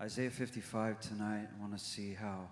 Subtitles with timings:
[0.00, 1.46] Isaiah 55 tonight.
[1.56, 2.48] I want to see how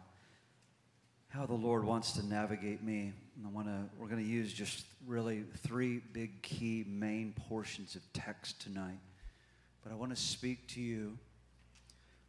[1.29, 3.13] how the Lord wants to navigate me.
[3.37, 7.97] And I want to we're going to use just really three big key main portions
[7.97, 9.01] of text tonight.
[9.83, 11.19] But I want to speak to you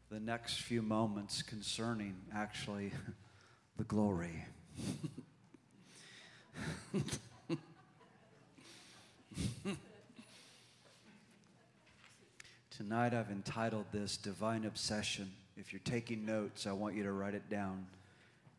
[0.10, 2.92] the next few moments concerning actually
[3.78, 4.46] the glory.
[12.84, 15.32] Tonight I've entitled this Divine Obsession.
[15.56, 17.88] If you're taking notes, I want you to write it down.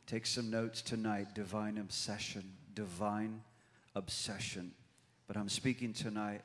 [0.06, 2.42] Take some notes tonight Divine Obsession.
[2.74, 3.42] Divine
[3.95, 4.73] Obsession.
[5.27, 6.41] But I'm speaking tonight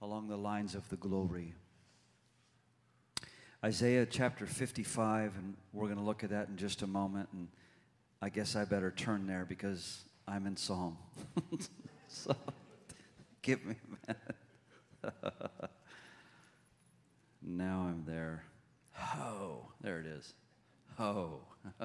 [0.00, 1.54] along the lines of the glory.
[3.64, 7.28] Isaiah chapter 55, and we're going to look at that in just a moment.
[7.32, 7.48] And
[8.22, 10.96] I guess I better turn there because I'm in Psalm.
[12.06, 12.36] so
[13.42, 13.74] give me
[14.06, 14.14] a
[15.10, 15.72] minute.
[17.44, 18.44] now I'm there.
[18.92, 20.34] Ho, there it is.
[20.96, 21.40] Ho.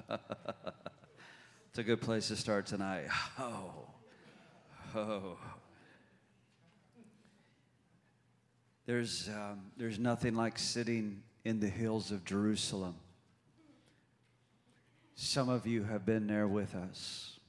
[1.69, 3.07] it's a good place to start tonight.
[3.07, 3.89] Ho.
[4.93, 5.37] Ho.
[8.85, 12.95] There's, um, there's nothing like sitting in the hills of Jerusalem.
[15.15, 17.39] Some of you have been there with us.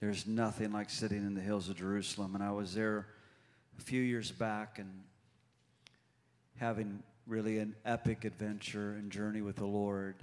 [0.00, 2.34] There's nothing like sitting in the hills of Jerusalem.
[2.34, 3.06] And I was there
[3.78, 5.02] a few years back and
[6.58, 10.16] having really an epic adventure and journey with the Lord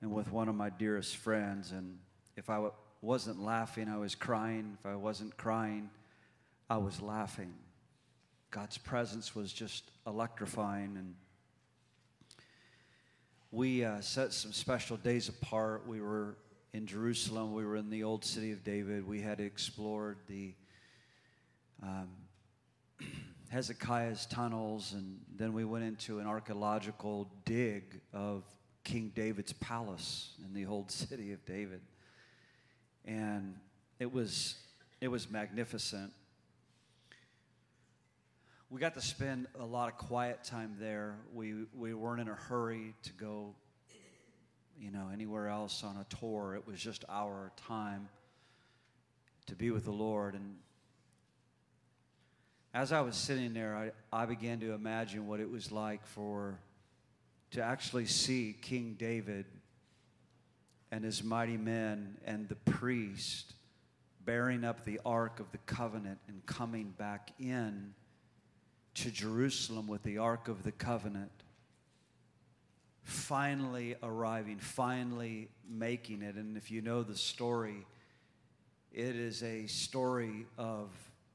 [0.00, 1.72] and with one of my dearest friends.
[1.72, 1.98] And
[2.36, 4.76] if I w- wasn't laughing, I was crying.
[4.78, 5.90] If I wasn't crying,
[6.68, 7.54] I was laughing.
[8.50, 10.96] God's presence was just electrifying.
[10.96, 11.14] And
[13.50, 15.86] we uh, set some special days apart.
[15.86, 16.36] We were
[16.72, 19.06] in Jerusalem, we were in the old city of David.
[19.06, 20.54] We had explored the
[21.82, 22.08] um,
[23.52, 28.44] Hezekiah's tunnels, and then we went into an archaeological dig of
[28.82, 31.82] King David's palace in the old city of David.
[33.04, 33.56] And
[33.98, 34.54] it was,
[35.02, 36.14] it was magnificent.
[38.70, 41.16] We got to spend a lot of quiet time there.
[41.34, 43.54] We, we weren't in a hurry to go,
[44.80, 46.54] you know, anywhere else on a tour.
[46.54, 48.08] It was just our time
[49.44, 50.32] to be with the Lord.
[50.32, 50.54] And
[52.74, 56.58] as I was sitting there, I, I began to imagine what it was like for
[57.50, 59.44] to actually see King David
[60.90, 63.52] and his mighty men and the priest
[64.24, 67.92] bearing up the ark of the covenant and coming back in
[68.94, 71.30] to Jerusalem with the ark of the covenant
[73.04, 76.36] finally arriving finally making it.
[76.36, 77.84] And if you know the story
[78.92, 80.90] it is a story of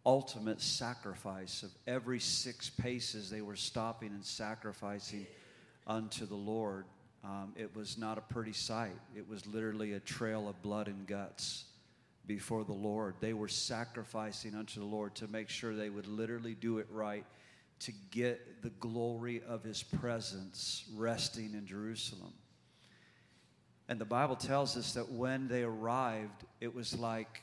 [0.07, 5.27] ultimate sacrifice of every six paces they were stopping and sacrificing
[5.85, 6.85] unto the Lord.
[7.25, 8.95] Um, it was not a pretty sight.
[9.17, 11.65] It was literally a trail of blood and guts
[12.25, 13.15] before the Lord.
[13.19, 17.25] They were sacrificing unto the Lord to make sure they would literally do it right
[17.79, 22.33] to get the glory of his presence resting in Jerusalem.
[23.89, 27.41] And the Bible tells us that when they arrived, it was like,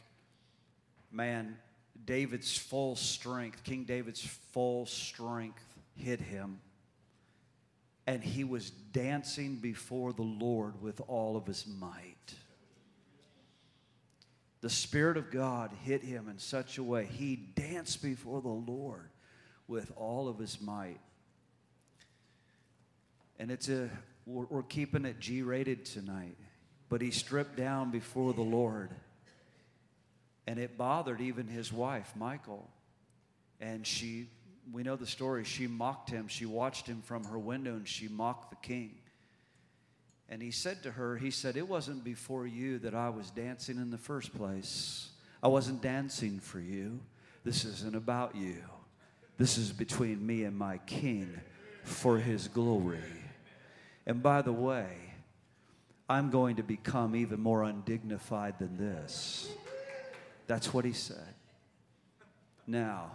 [1.13, 1.59] man,
[2.05, 5.65] David's full strength, King David's full strength
[5.97, 6.61] hit him.
[8.07, 12.35] And he was dancing before the Lord with all of his might.
[14.61, 19.11] The Spirit of God hit him in such a way, he danced before the Lord
[19.69, 21.01] with all of his might.
[23.39, 23.91] And it's a,
[24.27, 26.37] we're, we're keeping it G rated tonight,
[26.89, 28.91] but he stripped down before the Lord
[30.47, 32.69] and it bothered even his wife, Michal.
[33.61, 34.29] And she,
[34.73, 36.29] we know the story, she mocked him.
[36.29, 38.97] She watched him from her window and she mocked the king.
[40.29, 43.77] And he said to her, He said, It wasn't before you that I was dancing
[43.77, 45.11] in the first place.
[45.43, 47.01] I wasn't dancing for you.
[47.45, 48.63] This isn't about you.
[49.37, 51.41] This is between me and my king
[51.83, 52.99] for his glory.
[54.07, 54.89] And by the way,
[56.09, 59.51] I'm going to become even more undignified than this.
[60.47, 61.35] That's what he said.
[62.67, 63.13] Now,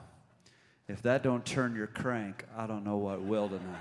[0.87, 3.77] if that don't turn your crank, I don't know what will tonight.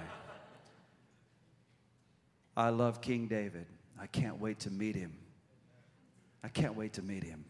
[2.57, 3.67] I love King David.
[4.01, 5.13] I can't wait to meet him.
[6.43, 7.45] I can't wait to meet him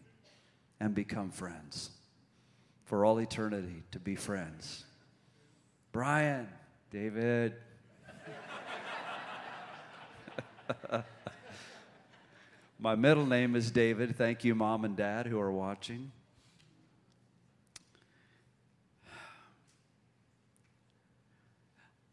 [0.79, 1.91] and become friends.
[2.85, 4.85] For all eternity to be friends.
[5.91, 6.47] Brian,
[6.91, 7.55] David.
[12.81, 14.15] My middle name is David.
[14.15, 16.13] Thank you, mom and dad, who are watching.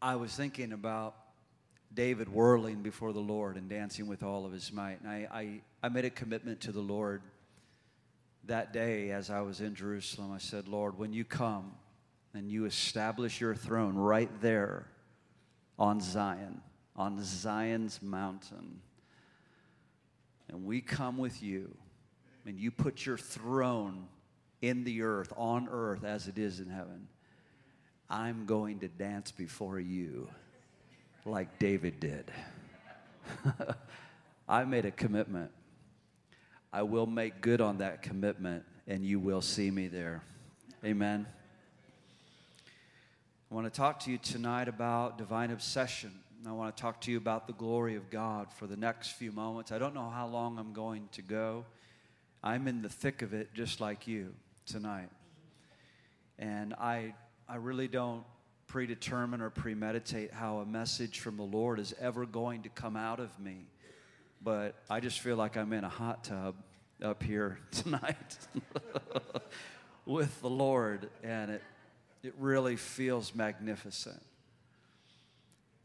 [0.01, 1.15] I was thinking about
[1.93, 4.99] David whirling before the Lord and dancing with all of his might.
[5.01, 7.21] And I, I, I made a commitment to the Lord
[8.43, 10.33] that day as I was in Jerusalem.
[10.33, 11.75] I said, Lord, when you come
[12.33, 14.85] and you establish your throne right there
[15.79, 16.59] on Zion,
[16.93, 18.81] on Zion's mountain,
[20.49, 21.75] and we come with you,
[22.45, 24.07] and you put your throne
[24.61, 27.07] in the earth, on earth as it is in heaven,
[28.09, 30.29] I'm going to dance before you
[31.25, 32.31] like David did.
[34.47, 35.51] I made a commitment.
[36.71, 40.23] I will make good on that commitment, and you will see me there.
[40.85, 41.27] Amen.
[43.51, 46.11] I want to talk to you tonight about divine obsession.
[46.45, 49.31] I want to talk to you about the glory of God for the next few
[49.31, 49.71] moments.
[49.71, 51.65] I don't know how long I'm going to go.
[52.43, 54.33] I'm in the thick of it just like you
[54.65, 55.09] tonight.
[56.37, 57.15] And I,
[57.49, 58.23] I really don't
[58.67, 63.19] predetermine or premeditate how a message from the Lord is ever going to come out
[63.19, 63.65] of me.
[64.41, 66.55] But I just feel like I'm in a hot tub
[67.01, 68.37] up here tonight
[70.05, 71.63] with the Lord, and it,
[72.21, 74.21] it really feels magnificent.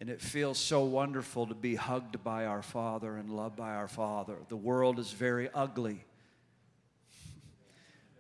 [0.03, 3.87] And it feels so wonderful to be hugged by our Father and loved by our
[3.87, 4.35] Father.
[4.49, 6.03] The world is very ugly.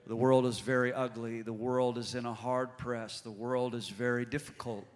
[0.06, 1.42] The world is very ugly.
[1.42, 3.20] The world is in a hard press.
[3.20, 4.86] The world is very difficult.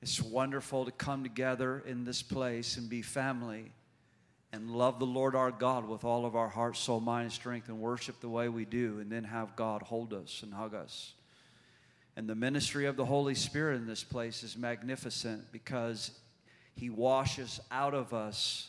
[0.00, 3.72] It's wonderful to come together in this place and be family
[4.52, 7.68] and love the Lord our God with all of our heart, soul, mind, and strength
[7.68, 11.14] and worship the way we do, and then have God hold us and hug us.
[12.16, 16.10] And the ministry of the Holy Spirit in this place is magnificent because
[16.74, 18.68] He washes out of us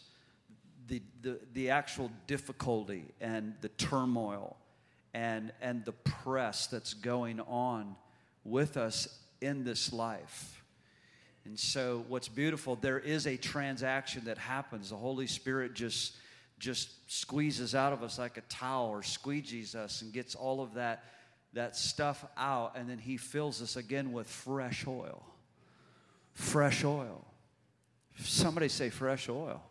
[0.88, 4.58] the, the, the actual difficulty and the turmoil
[5.14, 7.96] and, and the press that's going on
[8.44, 10.64] with us in this life.
[11.46, 14.90] And so, what's beautiful, there is a transaction that happens.
[14.90, 16.16] The Holy Spirit just,
[16.58, 20.76] just squeezes out of us like a towel or squeegees us and gets all of
[20.76, 21.04] that,
[21.54, 25.24] that stuff out, and then He fills us again with fresh oil.
[26.34, 27.26] Fresh oil.
[28.20, 29.62] Somebody say fresh oil.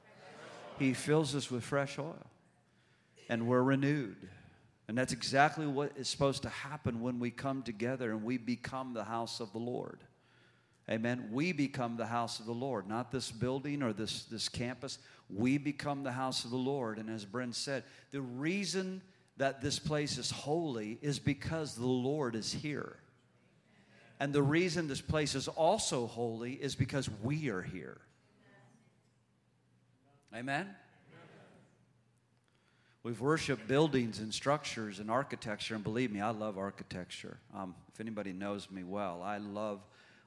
[0.79, 2.27] He fills us with fresh oil,
[3.29, 4.17] and we're renewed.
[4.89, 8.93] And that's exactly what is supposed to happen when we come together and we become
[8.95, 10.01] the house of the Lord.
[10.91, 11.29] Amen.
[11.31, 14.99] We become the house of the Lord, not this building or this, this campus.
[15.31, 16.99] We become the house of the Lord.
[16.99, 19.01] And as Brent said, the reason
[19.37, 22.97] that this place is holy is because the Lord is here.
[24.21, 28.01] And the reason this place is also holy is because we are here.
[30.35, 30.69] Amen.
[33.03, 37.37] We've worshiped buildings and structures and architecture, and believe me, I love architecture.
[37.53, 39.81] Um, if anybody knows me well, I love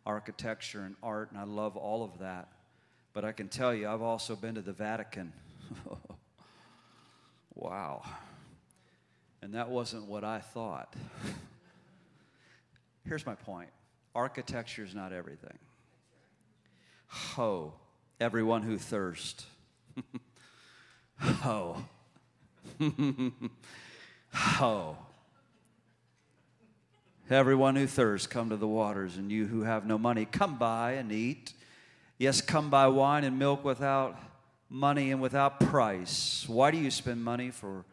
[0.06, 2.50] architecture and art, and I love all of that.
[3.14, 5.32] But I can tell you, I've also been to the Vatican.
[7.56, 8.04] wow.
[9.46, 10.96] And that wasn't what I thought.
[13.08, 13.70] Here's my point
[14.16, 15.60] architecture is not everything.
[17.10, 17.76] Ho,
[18.20, 19.46] everyone who thirsts.
[21.20, 21.86] Ho
[24.60, 24.98] oh.
[27.30, 30.94] Everyone who thirsts, come to the waters, and you who have no money, come buy
[30.94, 31.54] and eat.
[32.18, 34.20] Yes, come buy wine and milk without
[34.72, 36.46] money and without price.
[36.48, 37.86] Why do you spend money for,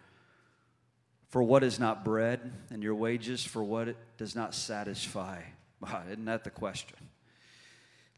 [1.33, 5.41] for what is not bread, and your wages for what it does not satisfy?
[6.11, 6.99] Isn't that the question?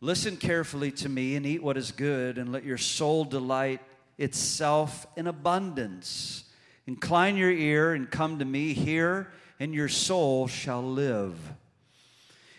[0.01, 3.81] Listen carefully to me and eat what is good, and let your soul delight
[4.19, 6.43] itself in abundance.
[6.89, 9.31] Incline your ear and come to me, hear,
[9.61, 11.39] and your soul shall live.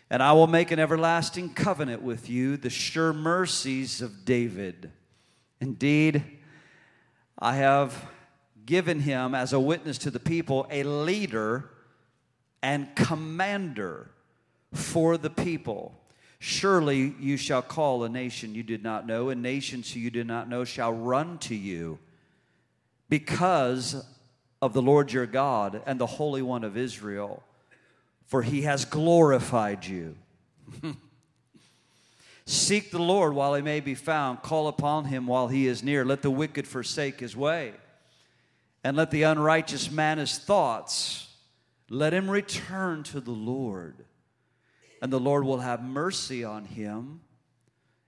[0.09, 4.89] And I will make an everlasting covenant with you, the sure mercies of David.
[5.59, 6.24] Indeed,
[7.38, 7.93] I have
[8.65, 11.69] given him as a witness to the people a leader
[12.62, 14.10] and commander
[14.74, 16.00] for the people.
[16.39, 20.27] Surely you shall call a nation you did not know, and nations who you did
[20.27, 21.98] not know shall run to you
[23.10, 24.05] because
[24.62, 27.43] of the Lord your God and the Holy One of Israel,
[28.25, 30.15] for he has glorified you.
[32.45, 36.05] Seek the Lord while he may be found, call upon him while he is near.
[36.05, 37.74] Let the wicked forsake his way,
[38.85, 41.27] and let the unrighteous man his thoughts.
[41.89, 44.05] Let him return to the Lord,
[45.01, 47.21] and the Lord will have mercy on him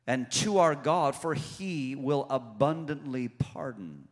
[0.06, 4.08] and to our God, for he will abundantly pardon.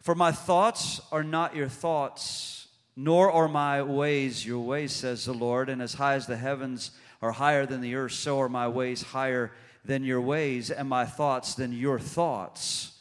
[0.00, 5.34] For my thoughts are not your thoughts, nor are my ways your ways, says the
[5.34, 5.68] Lord.
[5.68, 9.02] And as high as the heavens are higher than the earth, so are my ways
[9.02, 9.52] higher
[9.84, 12.91] than your ways, and my thoughts than your thoughts.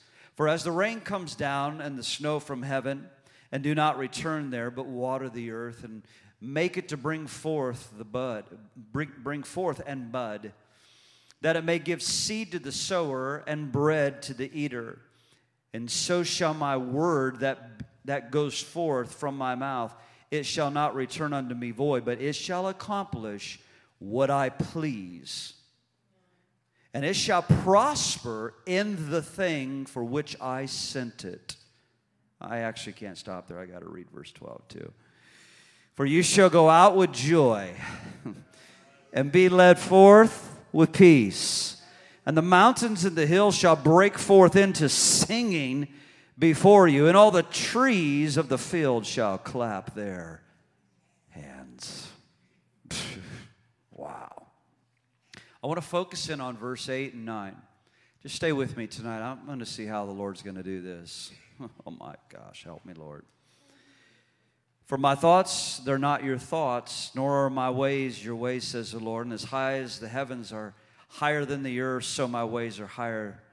[0.42, 3.08] For as the rain comes down and the snow from heaven,
[3.52, 6.02] and do not return there, but water the earth and
[6.42, 8.46] make it to bring forth the bud,
[8.76, 10.52] bring, bring forth and bud,
[11.42, 14.98] that it may give seed to the sower and bread to the eater.
[15.76, 19.94] And so shall my word that, that goes forth from my mouth,
[20.32, 23.60] it shall not return unto me void, but it shall accomplish
[24.00, 25.54] what I please.
[26.94, 31.56] And it shall prosper in the thing for which I sent it.
[32.42, 33.60] I actually can't stop there.
[33.60, 34.92] I got to read verse 12 too.
[35.94, 37.72] For you shall go out with joy
[39.14, 41.82] and be led forth with peace.
[42.26, 45.88] And the mountains and the hills shall break forth into singing
[46.38, 50.42] before you, and all the trees of the field shall clap their
[51.30, 52.10] hands.
[53.92, 54.48] wow.
[55.64, 57.56] I want to focus in on verse 8 and 9.
[58.24, 59.22] Just stay with me tonight.
[59.22, 61.32] I'm going to see how the Lord's going to do this.
[61.86, 63.26] oh my gosh, help me, Lord.
[64.88, 69.00] For my thoughts, they're not your thoughts, nor are my ways your ways, says the
[69.00, 69.28] Lord.
[69.28, 70.74] And as high as the heavens are
[71.08, 73.44] higher than the earth, so my ways are higher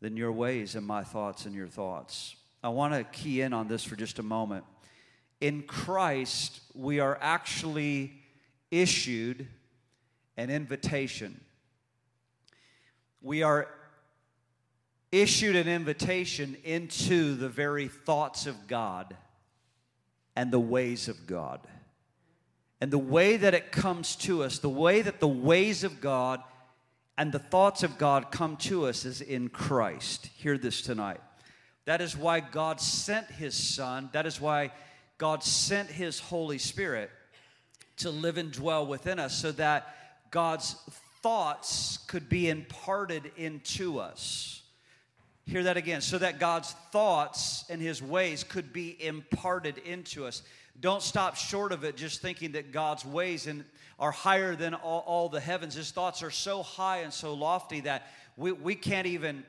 [0.00, 2.34] than your ways, and my thoughts and your thoughts.
[2.60, 4.64] I want to key in on this for just a moment.
[5.40, 8.14] In Christ, we are actually
[8.72, 9.46] issued
[10.36, 11.40] an invitation.
[13.22, 13.68] We are
[15.12, 19.16] issued an invitation into the very thoughts of God
[20.34, 21.60] and the ways of God.
[22.80, 26.42] And the way that it comes to us, the way that the ways of God
[27.16, 30.26] and the thoughts of God come to us is in Christ.
[30.36, 31.20] Hear this tonight.
[31.86, 34.10] That is why God sent His Son.
[34.12, 34.72] That is why
[35.16, 37.10] God sent His Holy Spirit
[37.98, 39.94] to live and dwell within us so that
[40.30, 40.74] God's
[41.22, 44.62] thoughts could be imparted into us.
[45.46, 46.00] Hear that again.
[46.00, 50.42] So that God's thoughts and his ways could be imparted into us.
[50.78, 53.64] Don't stop short of it just thinking that God's ways and
[53.98, 55.74] are higher than all, all, the heavens.
[55.74, 59.44] His thoughts are so high and so lofty that we, we can't even,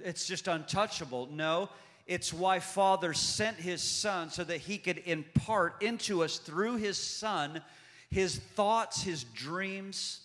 [0.00, 1.28] it's just untouchable.
[1.30, 1.68] No,
[2.06, 6.96] it's why Father sent his Son so that he could impart into us through his
[6.96, 7.60] Son
[8.10, 10.20] his thoughts, his dreams,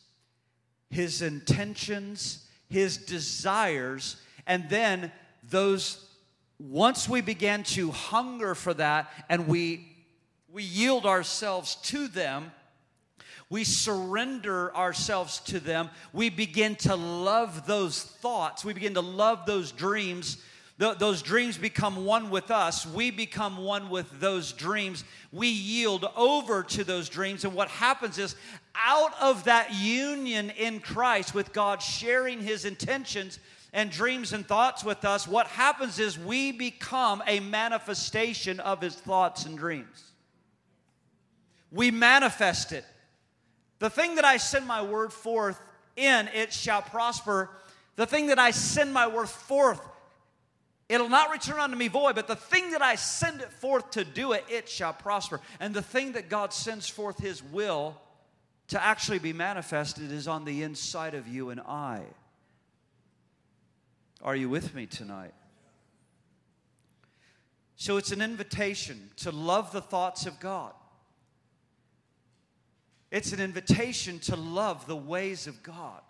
[0.89, 5.11] his intentions, his desires and then
[5.43, 6.01] those
[6.59, 9.91] once we begin to hunger for that and we
[10.51, 12.49] we yield ourselves to them,
[13.49, 19.45] we surrender ourselves to them, we begin to love those thoughts, we begin to love
[19.45, 20.37] those dreams.
[20.77, 22.85] Those dreams become one with us.
[22.85, 25.03] We become one with those dreams.
[25.31, 27.45] We yield over to those dreams.
[27.45, 28.35] And what happens is,
[28.75, 33.39] out of that union in Christ with God sharing his intentions,
[33.75, 38.95] and dreams and thoughts with us, what happens is we become a manifestation of his
[38.95, 40.11] thoughts and dreams.
[41.71, 42.85] We manifest it.
[43.79, 45.59] The thing that I send my word forth
[45.97, 47.49] in, it shall prosper.
[47.97, 49.81] The thing that I send my word forth,
[50.89, 54.03] it'll not return unto me void, but the thing that I send it forth to
[54.03, 55.41] do it, it shall prosper.
[55.59, 57.99] And the thing that God sends forth his will
[58.67, 62.03] to actually be manifested is on the inside of you and I.
[64.21, 65.33] Are you with me tonight?
[67.75, 70.73] So it's an invitation to love the thoughts of God.
[73.11, 76.01] It's an invitation to love the ways of God.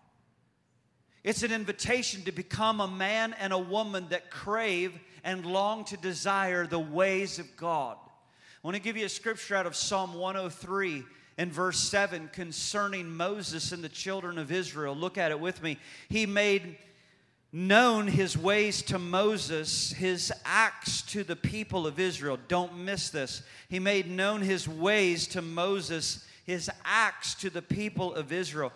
[1.25, 5.97] It's an invitation to become a man and a woman that crave and long to
[5.97, 7.97] desire the ways of God.
[7.97, 11.03] I want to give you a scripture out of Psalm 103
[11.39, 14.95] in verse 7 concerning Moses and the children of Israel.
[14.95, 15.79] Look at it with me.
[16.09, 16.77] He made
[17.51, 22.37] known his ways to Moses, his acts to the people of Israel.
[22.47, 23.41] Don't miss this.
[23.67, 28.71] He made known his ways to Moses, his acts to the people of Israel.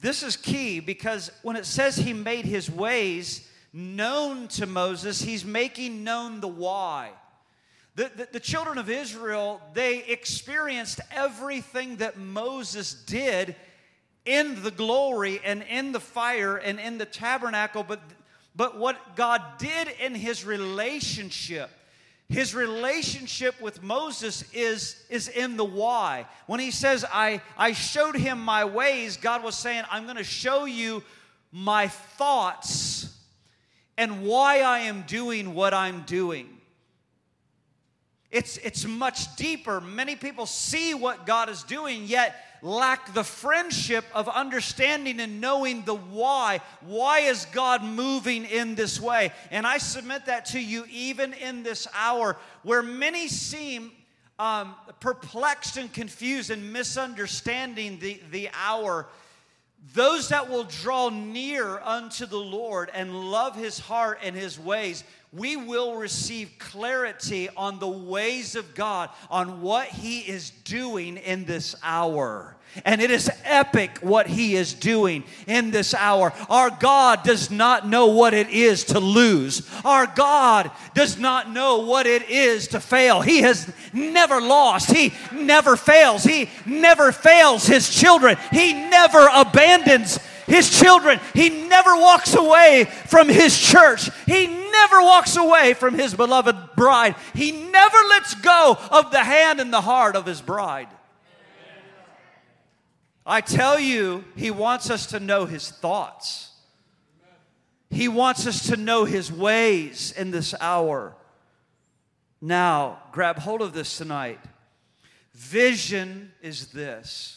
[0.00, 5.44] This is key because when it says he made his ways known to Moses, he's
[5.44, 7.10] making known the why.
[7.94, 13.56] The, the, the, children of Israel, they experienced everything that Moses did
[14.26, 18.00] in the glory and in the fire and in the tabernacle, but,
[18.54, 21.70] but what God did in his relationship.
[22.28, 26.26] His relationship with Moses is, is in the why.
[26.46, 30.24] When he says, I, I showed him my ways, God was saying, I'm going to
[30.24, 31.04] show you
[31.52, 33.16] my thoughts
[33.96, 36.48] and why I am doing what I'm doing.
[38.30, 39.80] It's, it's much deeper.
[39.80, 45.84] Many people see what God is doing, yet lack the friendship of understanding and knowing
[45.84, 46.60] the why.
[46.80, 49.32] Why is God moving in this way?
[49.50, 53.92] And I submit that to you even in this hour where many seem
[54.38, 59.06] um, perplexed and confused and misunderstanding the, the hour.
[59.94, 65.04] Those that will draw near unto the Lord and love his heart and his ways
[65.36, 71.44] we will receive clarity on the ways of God, on what He is doing in
[71.44, 72.56] this hour.
[72.84, 76.32] And it is epic what He is doing in this hour.
[76.50, 81.80] Our God does not know what it is to lose, our God does not know
[81.80, 83.20] what it is to fail.
[83.20, 90.18] He has never lost, He never fails, He never fails His children, He never abandons
[90.46, 91.20] his children.
[91.34, 94.10] He never walks away from his church.
[94.26, 97.16] He never walks away from his beloved bride.
[97.34, 100.88] He never lets go of the hand and the heart of his bride.
[103.24, 106.50] I tell you, he wants us to know his thoughts.
[107.90, 111.16] He wants us to know his ways in this hour.
[112.40, 114.38] Now, grab hold of this tonight.
[115.34, 117.35] Vision is this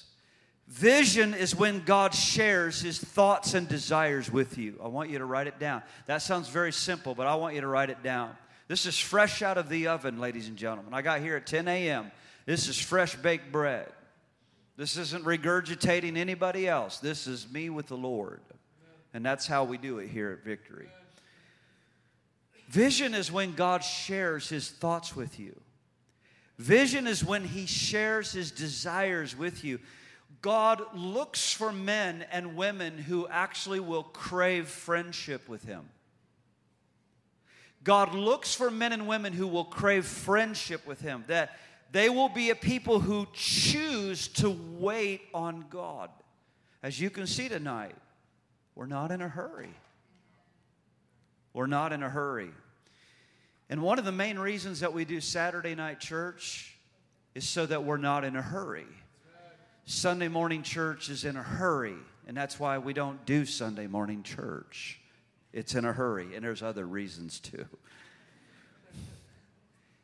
[0.69, 4.79] Vision is when God shares his thoughts and desires with you.
[4.83, 5.81] I want you to write it down.
[6.05, 8.37] That sounds very simple, but I want you to write it down.
[8.67, 10.93] This is fresh out of the oven, ladies and gentlemen.
[10.93, 12.11] I got here at 10 a.m.
[12.45, 13.91] This is fresh baked bread.
[14.77, 16.99] This isn't regurgitating anybody else.
[16.99, 18.39] This is me with the Lord.
[19.11, 20.89] And that's how we do it here at Victory.
[22.67, 25.59] Vision is when God shares his thoughts with you.
[26.59, 29.79] Vision is when he shares his desires with you.
[30.41, 35.89] God looks for men and women who actually will crave friendship with Him.
[37.83, 41.57] God looks for men and women who will crave friendship with Him, that
[41.91, 46.09] they will be a people who choose to wait on God.
[46.83, 47.95] As you can see tonight,
[48.75, 49.73] we're not in a hurry.
[51.53, 52.51] We're not in a hurry.
[53.69, 56.75] And one of the main reasons that we do Saturday night church
[57.35, 58.87] is so that we're not in a hurry.
[59.89, 61.95] Sunday morning church is in a hurry,
[62.27, 64.99] and that's why we don't do Sunday morning church.
[65.51, 67.65] It's in a hurry, and there's other reasons too.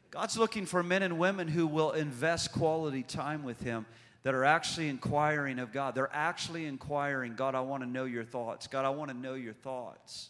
[0.09, 3.85] God's looking for men and women who will invest quality time with Him
[4.23, 5.93] that are actually inquiring of God.
[5.93, 8.65] They're actually inquiring, God, I want to know your thoughts.
[8.65, 10.29] God, I want to know your thoughts.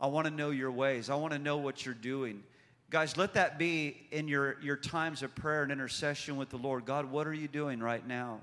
[0.00, 1.10] I want to know your ways.
[1.10, 2.42] I want to know what you're doing.
[2.88, 6.86] Guys, let that be in your, your times of prayer and intercession with the Lord.
[6.86, 8.40] God, what are you doing right now?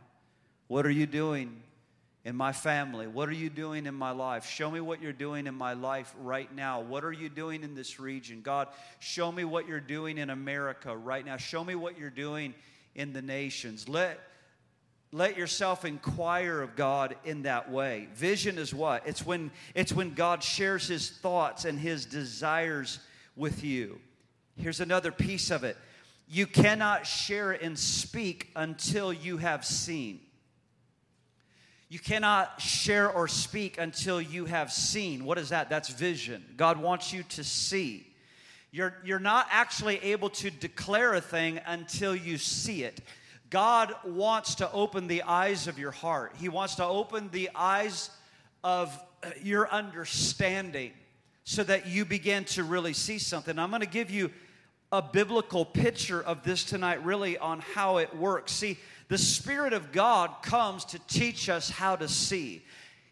[0.68, 1.62] What are you doing
[2.24, 3.08] in my family?
[3.08, 4.48] What are you doing in my life?
[4.48, 6.82] Show me what you're doing in my life right now.
[6.82, 8.42] What are you doing in this region?
[8.42, 8.68] God,
[9.00, 11.38] show me what you're doing in America right now.
[11.38, 12.56] Show me what you're doing
[12.96, 13.88] in the nations.
[13.88, 14.20] Let
[15.12, 18.10] let yourself inquire of God in that way.
[18.16, 19.08] Vision is what?
[19.08, 23.00] It's when it's when God shares his thoughts and his desires
[23.36, 24.00] with you.
[24.58, 25.78] Here's another piece of it.
[26.28, 30.20] You cannot share and speak until you have seen.
[31.88, 35.24] You cannot share or speak until you have seen.
[35.24, 35.70] What is that?
[35.70, 36.44] That's vision.
[36.58, 38.08] God wants you to see.
[38.72, 43.00] You're, you're not actually able to declare a thing until you see it.
[43.50, 48.10] God wants to open the eyes of your heart, He wants to open the eyes
[48.64, 50.92] of uh, your understanding
[51.44, 53.58] so that you begin to really see something.
[53.60, 54.32] I'm going to give you
[54.92, 58.52] a biblical picture of this tonight, really, on how it works.
[58.52, 62.64] See, the Spirit of God comes to teach us how to see.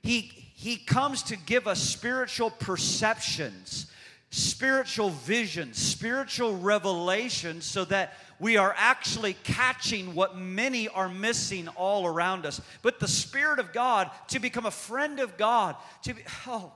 [0.01, 3.87] He, he comes to give us spiritual perceptions,
[4.31, 12.07] spiritual visions, spiritual revelations, so that we are actually catching what many are missing all
[12.07, 12.59] around us.
[12.81, 16.71] But the Spirit of God, to become a friend of God, to be, oh,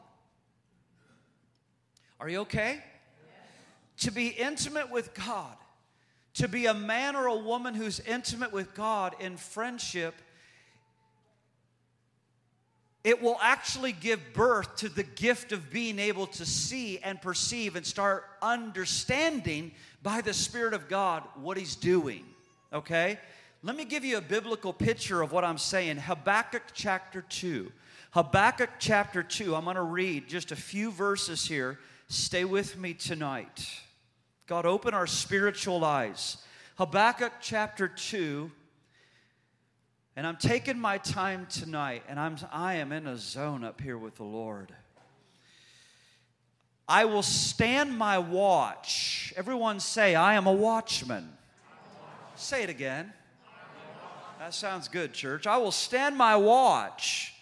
[2.19, 2.75] are you okay?
[2.75, 4.03] Yes.
[4.05, 5.57] To be intimate with God
[6.37, 10.13] to be a man or a woman who's intimate with God in friendship,
[13.03, 17.75] it will actually give birth to the gift of being able to see and perceive
[17.75, 19.71] and start understanding
[20.03, 22.23] by the Spirit of God what He's doing.
[22.71, 23.17] Okay?
[23.63, 25.97] Let me give you a biblical picture of what I'm saying.
[25.97, 27.71] Habakkuk chapter 2.
[28.11, 29.55] Habakkuk chapter 2.
[29.55, 31.79] I'm going to read just a few verses here.
[32.09, 33.67] Stay with me tonight.
[34.47, 36.37] God, open our spiritual eyes.
[36.77, 38.49] Habakkuk chapter 2.
[40.15, 43.97] And I'm taking my time tonight, and I'm, I am in a zone up here
[43.97, 44.73] with the Lord.
[46.87, 49.33] I will stand my watch.
[49.35, 51.27] Everyone say, I am a watchman.
[52.35, 53.11] Say it again.
[54.39, 55.45] That sounds good, church.
[55.45, 57.33] I will stand my watch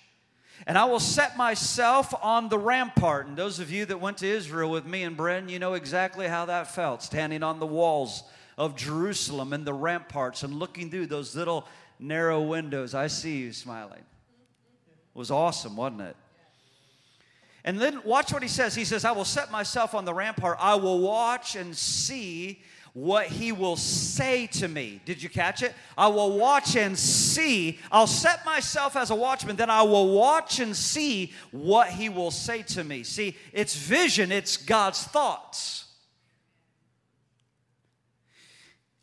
[0.67, 3.27] and I will set myself on the rampart.
[3.27, 6.27] And those of you that went to Israel with me and Brent, you know exactly
[6.27, 8.23] how that felt, standing on the walls
[8.57, 11.67] of Jerusalem and the ramparts and looking through those little
[11.99, 12.93] narrow windows.
[12.93, 13.99] I see you smiling.
[13.99, 16.15] It was awesome, wasn't it?
[17.63, 18.75] And then watch what he says.
[18.75, 20.57] He says, I will set myself on the rampart.
[20.59, 22.61] I will watch and see
[22.95, 25.01] what he will say to me.
[25.03, 25.75] Did you catch it?
[25.97, 27.77] I will watch and see.
[27.91, 32.31] I'll set myself as a watchman, then I will watch and see what he will
[32.31, 33.03] say to me.
[33.03, 35.83] See, it's vision, it's God's thoughts.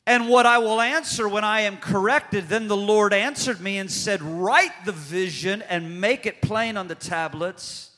[0.07, 3.90] And what I will answer when I am corrected, then the Lord answered me and
[3.90, 7.90] said, Write the vision and make it plain on the tablets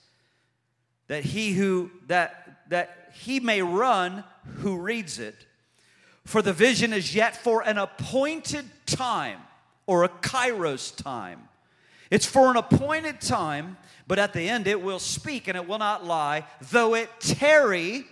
[1.06, 4.24] that he who that that he may run
[4.58, 5.46] who reads it
[6.24, 9.40] for the vision is yet for an appointed time
[9.86, 11.48] or a kairos time.
[12.10, 15.78] It's for an appointed time but at the end it will speak and it will
[15.78, 18.04] not lie though it tarry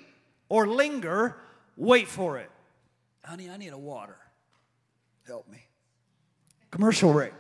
[0.49, 1.37] or linger
[1.77, 2.51] wait for it.
[3.25, 4.17] Honey i need a water.
[5.27, 5.59] Help me.
[6.71, 7.33] Commercial break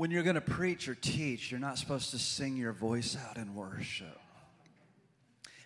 [0.00, 3.36] when you're going to preach or teach, you're not supposed to sing your voice out
[3.36, 4.18] in worship.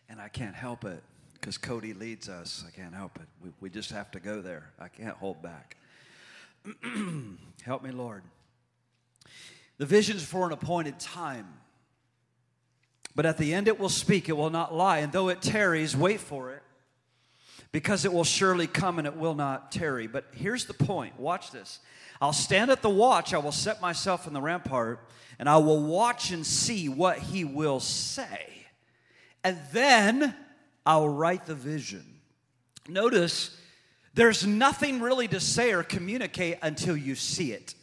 [0.08, 2.64] And I can't help it because Cody leads us.
[2.66, 3.28] I can't help it.
[3.40, 4.72] We, we just have to go there.
[4.80, 5.76] I can't hold back.
[7.64, 8.24] help me, Lord.
[9.78, 11.46] The vision's for an appointed time.
[13.14, 14.98] But at the end it will speak, it will not lie.
[14.98, 16.62] And though it tarries, wait for it,
[17.70, 20.08] because it will surely come and it will not tarry.
[20.08, 21.78] But here's the point watch this.
[22.24, 24.98] I'll stand at the watch, I will set myself in the rampart,
[25.38, 28.64] and I will watch and see what he will say.
[29.44, 30.34] And then
[30.86, 32.02] I'll write the vision.
[32.88, 33.54] Notice
[34.14, 37.74] there's nothing really to say or communicate until you see it.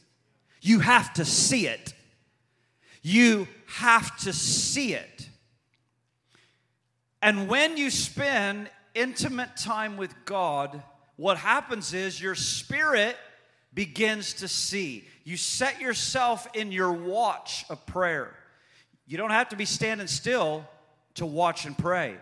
[0.59, 1.93] You have to see it.
[3.03, 5.29] You have to see it.
[7.21, 10.81] And when you spend intimate time with God,
[11.15, 13.15] what happens is your spirit
[13.73, 15.07] begins to see.
[15.23, 18.33] You set yourself in your watch of prayer.
[19.07, 20.65] You don't have to be standing still
[21.15, 22.15] to watch and pray.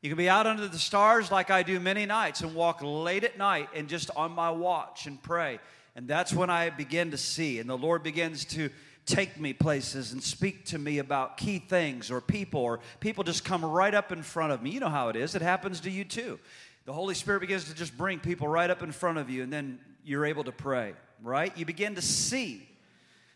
[0.00, 3.22] You can be out under the stars like I do many nights and walk late
[3.22, 5.60] at night and just on my watch and pray.
[5.94, 7.58] And that's when I begin to see.
[7.58, 8.70] And the Lord begins to
[9.04, 13.44] take me places and speak to me about key things or people, or people just
[13.44, 14.70] come right up in front of me.
[14.70, 16.38] You know how it is, it happens to you too.
[16.84, 19.52] The Holy Spirit begins to just bring people right up in front of you, and
[19.52, 21.56] then you're able to pray, right?
[21.56, 22.68] You begin to see.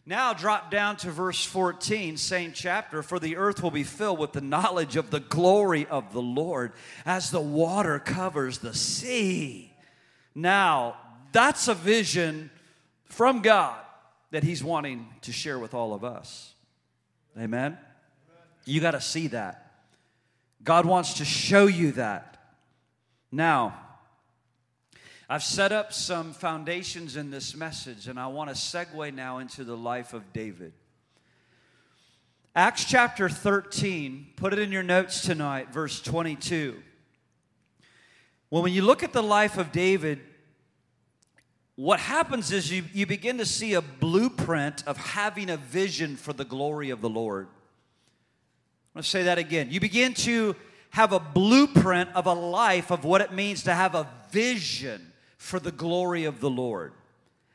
[0.08, 3.02] Now, drop down to verse 14, same chapter.
[3.02, 6.72] For the earth will be filled with the knowledge of the glory of the Lord
[7.04, 9.72] as the water covers the sea.
[10.34, 10.96] Now,
[11.32, 12.50] that's a vision
[13.06, 13.80] from God
[14.30, 16.54] that He's wanting to share with all of us.
[17.38, 17.76] Amen?
[18.64, 19.72] You got to see that.
[20.62, 22.36] God wants to show you that.
[23.32, 23.78] Now,
[25.28, 29.64] I've set up some foundations in this message, and I want to segue now into
[29.64, 30.72] the life of David.
[32.54, 36.80] Acts chapter 13, put it in your notes tonight, verse 22.
[38.50, 40.20] Well, when you look at the life of David,
[41.74, 46.34] what happens is you, you begin to see a blueprint of having a vision for
[46.34, 47.48] the glory of the Lord.
[48.94, 49.72] Let's say that again.
[49.72, 50.54] You begin to
[50.90, 55.58] have a blueprint of a life of what it means to have a vision for
[55.60, 56.92] the glory of the Lord.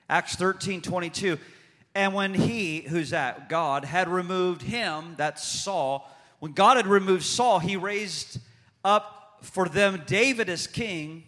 [0.09, 1.37] Acts 13 22.
[1.93, 3.49] And when he, who's that?
[3.49, 6.09] God, had removed him, that's Saul,
[6.41, 8.39] when God had removed Saul, he raised
[8.83, 11.23] up for them David as king,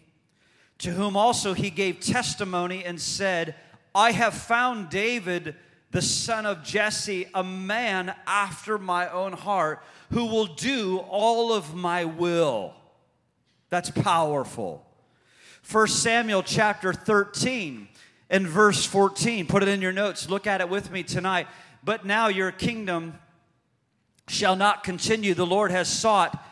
[0.78, 3.54] to whom also he gave testimony and said,
[3.94, 5.54] I have found David,
[5.92, 11.76] the son of Jesse, a man after my own heart, who will do all of
[11.76, 12.74] my will.
[13.70, 14.84] That's powerful.
[15.70, 17.88] 1 Samuel chapter 13
[18.28, 19.46] and verse 14.
[19.46, 20.28] Put it in your notes.
[20.28, 21.46] Look at it with me tonight.
[21.82, 23.18] But now your kingdom
[24.28, 25.34] shall not continue.
[25.34, 26.42] The Lord has sought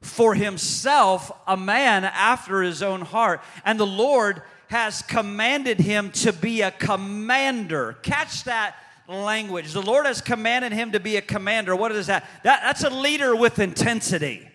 [0.00, 6.32] for himself a man after his own heart, and the Lord has commanded him to
[6.32, 7.96] be a commander.
[8.02, 8.76] Catch that
[9.08, 9.72] language.
[9.72, 11.74] The Lord has commanded him to be a commander.
[11.74, 12.24] What is that?
[12.44, 14.48] that that's a leader with intensity.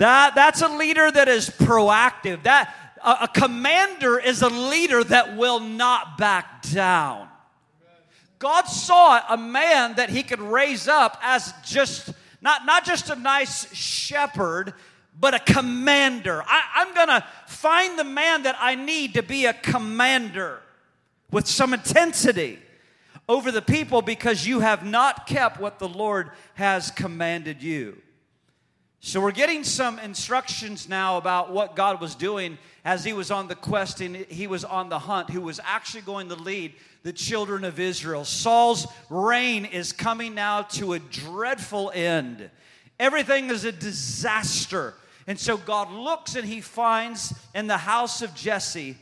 [0.00, 2.44] That, that's a leader that is proactive.
[2.44, 7.28] That, a, a commander is a leader that will not back down.
[8.38, 13.14] God saw a man that he could raise up as just not, not just a
[13.14, 14.72] nice shepherd,
[15.18, 16.42] but a commander.
[16.46, 20.62] I, I'm gonna find the man that I need to be a commander
[21.30, 22.58] with some intensity
[23.28, 28.00] over the people because you have not kept what the Lord has commanded you.
[29.02, 33.48] So we're getting some instructions now about what God was doing as he was on
[33.48, 37.12] the quest and he was on the hunt, who was actually going to lead the
[37.12, 38.26] children of Israel.
[38.26, 42.50] Saul's reign is coming now to a dreadful end.
[42.98, 44.92] Everything is a disaster.
[45.26, 48.98] And so God looks and he finds in the house of Jesse,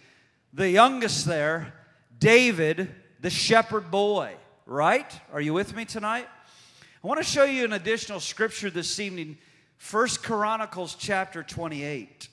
[0.53, 1.75] the youngest there,
[2.21, 2.89] David,
[3.21, 4.33] the shepherd boy,
[4.65, 5.13] right?
[5.33, 6.29] Are you with me tonight?
[7.03, 9.39] I want to show you an additional scripture this evening,
[9.79, 12.29] First Chronicles chapter 28.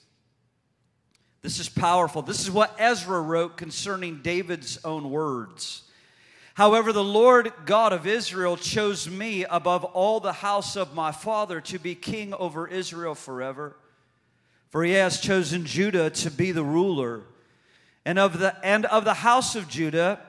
[1.41, 2.23] This is powerful.
[2.23, 5.83] This is what Ezra wrote concerning David's own words.
[6.55, 11.61] However, the Lord God of Israel chose me above all the house of my father
[11.61, 13.75] to be king over Israel forever.
[14.71, 17.21] For he has chosen Judah to be the ruler.
[18.05, 20.19] And of the, and of the house of Judah,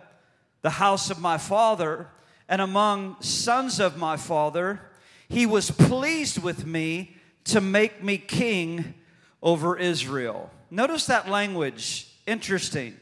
[0.61, 2.09] the house of my father,
[2.48, 4.81] and among sons of my father,
[5.28, 8.94] he was pleased with me to make me king
[9.42, 10.50] over Israel.
[10.70, 12.08] Notice that language.
[12.26, 12.96] Interesting.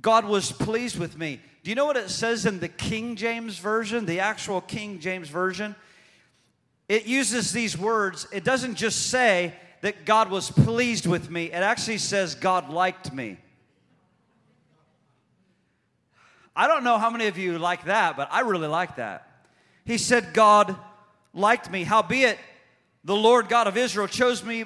[0.00, 1.40] God was pleased with me.
[1.62, 5.28] Do you know what it says in the King James Version, the actual King James
[5.28, 5.74] Version?
[6.88, 8.26] It uses these words.
[8.32, 13.12] It doesn't just say that God was pleased with me, it actually says God liked
[13.12, 13.36] me.
[16.56, 19.28] I don't know how many of you like that, but I really like that.
[19.84, 20.76] He said, God
[21.34, 21.84] liked me.
[21.84, 22.38] Howbeit,
[23.04, 24.64] the Lord God of Israel chose me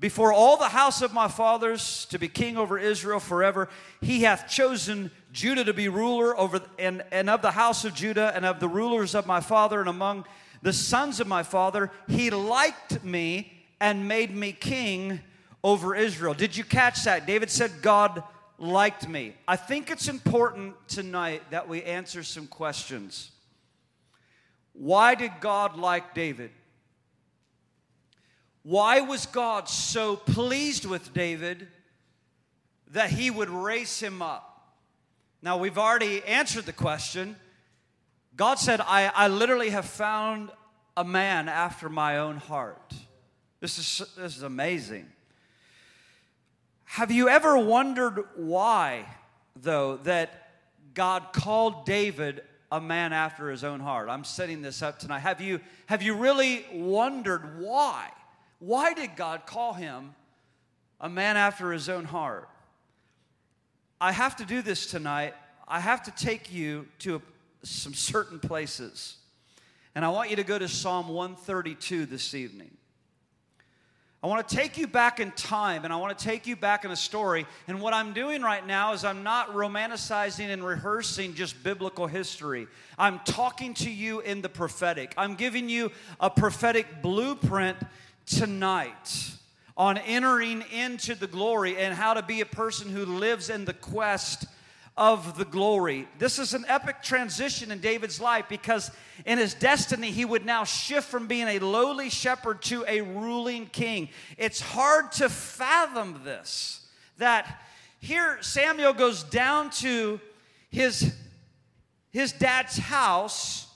[0.00, 3.68] before all the house of my fathers to be king over Israel forever,
[4.00, 8.32] he hath chosen Judah to be ruler over and, and of the house of Judah
[8.34, 10.24] and of the rulers of my father and among
[10.62, 15.20] the sons of my father, he liked me and made me king
[15.62, 16.34] over Israel.
[16.34, 17.26] Did you catch that?
[17.26, 18.22] David said, God
[18.58, 19.34] liked me.
[19.46, 23.30] I think it's important tonight that we answer some questions.
[24.78, 26.52] Why did God like David?
[28.62, 31.66] Why was God so pleased with David
[32.92, 34.76] that he would raise him up?
[35.42, 37.34] Now, we've already answered the question.
[38.36, 40.50] God said, I, I literally have found
[40.96, 42.94] a man after my own heart.
[43.58, 45.06] This is, this is amazing.
[46.84, 49.06] Have you ever wondered why,
[49.56, 50.50] though, that
[50.94, 54.08] God called David a man after his own heart?
[54.08, 55.20] I'm setting this up tonight.
[55.20, 58.10] Have you, have you really wondered why?
[58.58, 60.14] Why did God call him
[61.00, 62.48] a man after his own heart?
[64.00, 65.34] I have to do this tonight.
[65.66, 67.20] I have to take you to a,
[67.66, 69.16] some certain places.
[69.94, 72.70] And I want you to go to Psalm 132 this evening.
[74.20, 76.84] I want to take you back in time and I want to take you back
[76.84, 77.46] in a story.
[77.68, 82.66] And what I'm doing right now is I'm not romanticizing and rehearsing just biblical history.
[82.98, 85.14] I'm talking to you in the prophetic.
[85.16, 87.78] I'm giving you a prophetic blueprint
[88.26, 89.34] tonight
[89.76, 93.72] on entering into the glory and how to be a person who lives in the
[93.72, 94.46] quest
[94.98, 96.06] of the glory.
[96.18, 98.90] This is an epic transition in David's life because
[99.24, 103.66] in his destiny, he would now shift from being a lowly shepherd to a ruling
[103.66, 104.10] king.
[104.36, 107.62] It's hard to fathom this that
[108.00, 110.20] here Samuel goes down to
[110.70, 111.14] his,
[112.10, 113.66] his dad's house.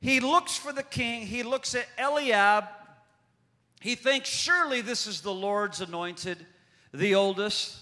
[0.00, 2.64] He looks for the king, he looks at Eliab
[3.80, 6.46] he thinks, surely this is the Lord's anointed,
[6.92, 7.78] the oldest.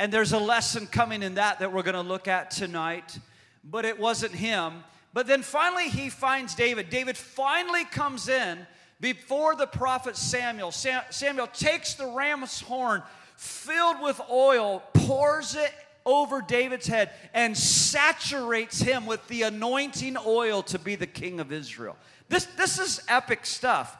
[0.00, 3.18] And there's a lesson coming in that that we're going to look at tonight.
[3.62, 4.82] But it wasn't him.
[5.12, 6.88] But then finally, he finds David.
[6.88, 8.66] David finally comes in
[8.98, 10.72] before the prophet Samuel.
[10.72, 13.02] Sam, Samuel takes the ram's horn
[13.36, 15.74] filled with oil, pours it
[16.06, 21.52] over David's head, and saturates him with the anointing oil to be the king of
[21.52, 21.98] Israel.
[22.30, 23.98] This, this is epic stuff.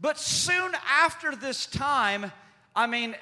[0.00, 2.32] But soon after this time,
[2.74, 3.14] I mean,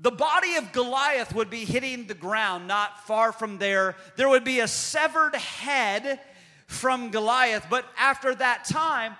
[0.00, 3.96] the body of Goliath would be hitting the ground not far from there.
[4.16, 6.20] There would be a severed head
[6.68, 7.66] from Goliath.
[7.68, 9.16] But after that time,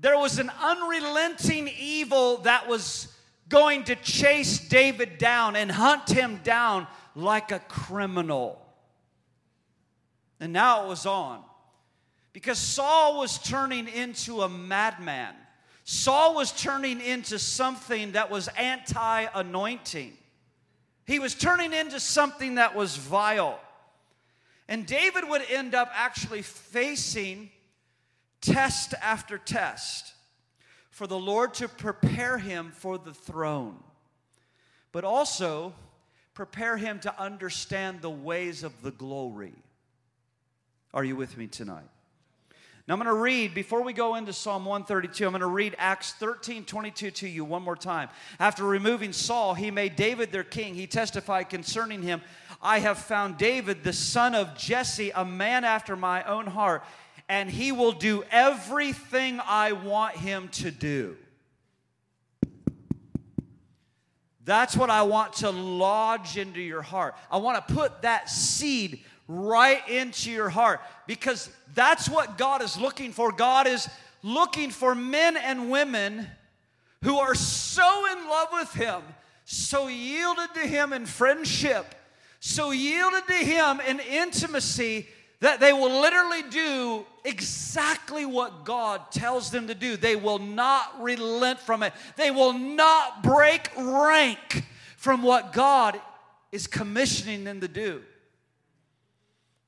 [0.00, 3.14] there was an unrelenting evil that was
[3.48, 8.60] going to chase David down and hunt him down like a criminal.
[10.40, 11.42] And now it was on
[12.32, 15.34] because Saul was turning into a madman.
[15.90, 20.12] Saul was turning into something that was anti anointing.
[21.06, 23.58] He was turning into something that was vile.
[24.68, 27.48] And David would end up actually facing
[28.42, 30.12] test after test
[30.90, 33.82] for the Lord to prepare him for the throne,
[34.92, 35.72] but also
[36.34, 39.54] prepare him to understand the ways of the glory.
[40.92, 41.88] Are you with me tonight?
[42.88, 45.76] Now I'm going to read, before we go into Psalm 132, I'm going to read
[45.76, 48.08] Acts 13 22 to you one more time.
[48.40, 50.74] After removing Saul, he made David their king.
[50.74, 52.22] He testified concerning him
[52.62, 56.82] I have found David, the son of Jesse, a man after my own heart,
[57.28, 61.18] and he will do everything I want him to do.
[64.46, 67.16] That's what I want to lodge into your heart.
[67.30, 72.78] I want to put that seed right into your heart because that's what God is
[72.78, 73.30] looking for.
[73.30, 73.88] God is
[74.22, 76.26] looking for men and women
[77.04, 79.02] who are so in love with Him,
[79.44, 81.94] so yielded to Him in friendship,
[82.40, 85.06] so yielded to Him in intimacy
[85.40, 89.96] that they will literally do exactly what God tells them to do.
[89.96, 94.64] They will not relent from it, they will not break rank
[94.96, 96.00] from what God
[96.50, 98.02] is commissioning them to do.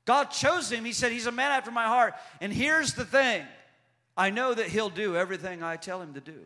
[0.05, 0.85] God chose him.
[0.85, 2.15] He said, He's a man after my heart.
[2.39, 3.45] And here's the thing
[4.17, 6.39] I know that he'll do everything I tell him to do.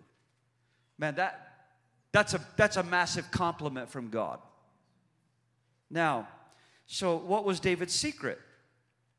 [0.98, 1.68] Man, that,
[2.12, 4.40] that's, a, that's a massive compliment from God.
[5.90, 6.28] Now,
[6.88, 8.40] so what was David's secret?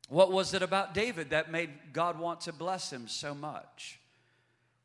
[0.09, 3.99] What was it about David that made God want to bless him so much?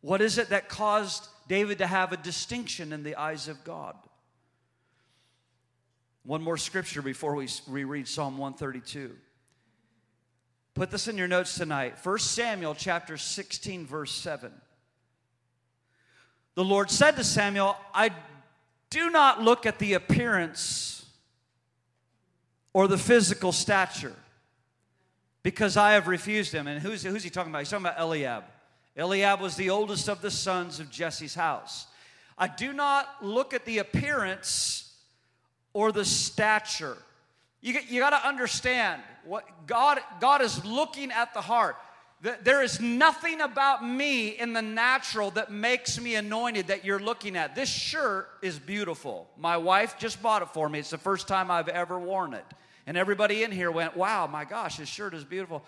[0.01, 3.95] What is it that caused David to have a distinction in the eyes of God?
[6.25, 9.12] One more scripture before we reread Psalm 132.
[10.75, 11.95] Put this in your notes tonight.
[12.03, 14.53] 1 Samuel chapter 16 verse 7.
[16.55, 18.11] The Lord said to Samuel, I
[18.91, 21.07] do not look at the appearance
[22.73, 24.17] or the physical stature
[25.43, 26.67] because I have refused him.
[26.67, 27.61] And who's, who's he talking about?
[27.61, 28.45] He's talking about Eliab.
[28.97, 31.87] Eliab was the oldest of the sons of Jesse's house.
[32.37, 34.95] I do not look at the appearance
[35.73, 36.99] or the stature.
[37.62, 41.77] You, you got to understand what God, God is looking at the heart.
[42.20, 47.37] There is nothing about me in the natural that makes me anointed that you're looking
[47.37, 47.57] at.
[47.57, 49.29] This shirt is beautiful.
[49.37, 50.79] My wife just bought it for me.
[50.79, 52.44] It's the first time I've ever worn it.
[52.87, 55.64] And everybody in here went, Wow, my gosh, this shirt is beautiful.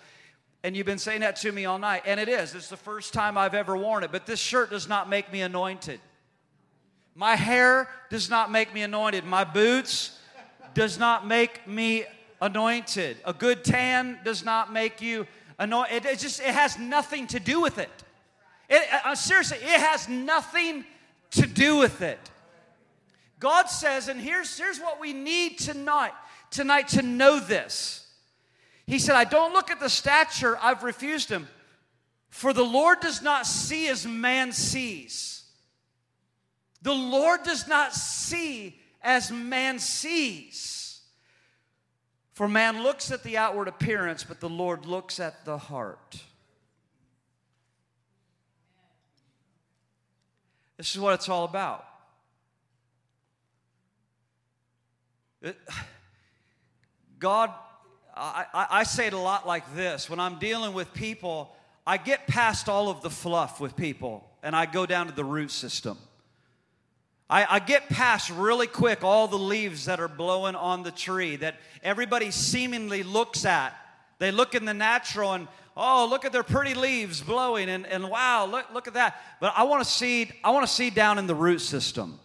[0.63, 2.03] And you've been saying that to me all night.
[2.05, 2.55] And it is.
[2.55, 4.11] It's the first time I've ever worn it.
[4.11, 5.99] But this shirt does not make me anointed.
[7.15, 9.25] My hair does not make me anointed.
[9.25, 10.17] My boots
[10.75, 12.05] does not make me
[12.41, 13.17] anointed.
[13.25, 15.25] A good tan does not make you
[15.57, 16.05] anointed.
[16.05, 17.89] It, just it has nothing to do with it.
[18.69, 20.85] it uh, seriously, it has nothing
[21.31, 22.19] to do with it.
[23.39, 26.13] God says, and here's, here's what we need tonight,
[26.51, 28.07] tonight to know this.
[28.85, 31.47] He said, I don't look at the stature, I've refused him.
[32.29, 35.43] For the Lord does not see as man sees.
[36.81, 40.99] The Lord does not see as man sees.
[42.33, 46.21] For man looks at the outward appearance, but the Lord looks at the heart.
[50.75, 51.85] This is what it's all about.
[55.41, 55.55] It,
[57.19, 57.51] God,
[58.13, 61.55] I, I, I say it a lot like this when I'm dealing with people,
[61.87, 65.23] I get past all of the fluff with people and I go down to the
[65.23, 65.97] root system.
[67.29, 71.35] I, I, get past really quick all the leaves that are blowing on the tree
[71.37, 73.75] that everybody seemingly looks at.
[74.19, 78.09] They look in the natural and, oh, look at their pretty leaves blowing and, and
[78.09, 79.19] wow, look, look at that.
[79.41, 82.19] But I want to see, I want to see down in the root system.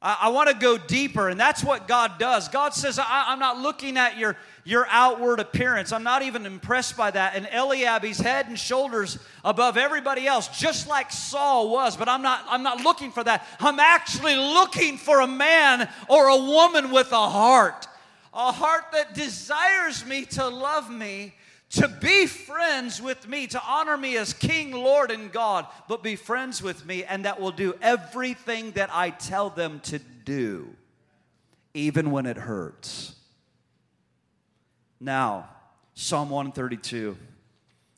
[0.00, 2.48] I, I want to go deeper, and that's what God does.
[2.48, 5.92] God says, I, am not looking at your, your outward appearance.
[5.92, 7.34] I'm not even impressed by that.
[7.34, 11.96] And Eliab, he's head and shoulders above everybody else, just like Saul was.
[11.96, 13.46] But I'm not, I'm not looking for that.
[13.58, 17.88] I'm actually looking for a man or a woman with a heart.
[18.32, 21.34] A heart that desires me to love me
[21.70, 26.16] to be friends with me, to honor me as King, Lord, and God, but be
[26.16, 30.74] friends with me, and that will do everything that I tell them to do,
[31.74, 33.14] even when it hurts.
[35.00, 35.48] Now,
[35.94, 37.16] Psalm 132.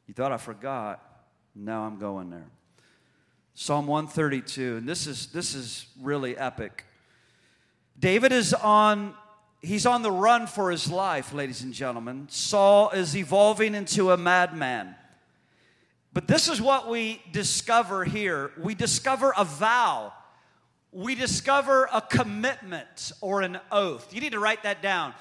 [0.06, 1.00] You thought I forgot.
[1.54, 2.46] Now I'm going there.
[3.54, 6.84] Psalm 132, and this is this is really epic.
[7.98, 9.14] David is on
[9.62, 12.28] He's on the run for his life, ladies and gentlemen.
[12.30, 14.94] Saul is evolving into a madman.
[16.12, 20.12] But this is what we discover here we discover a vow,
[20.92, 24.12] we discover a commitment or an oath.
[24.14, 25.14] You need to write that down.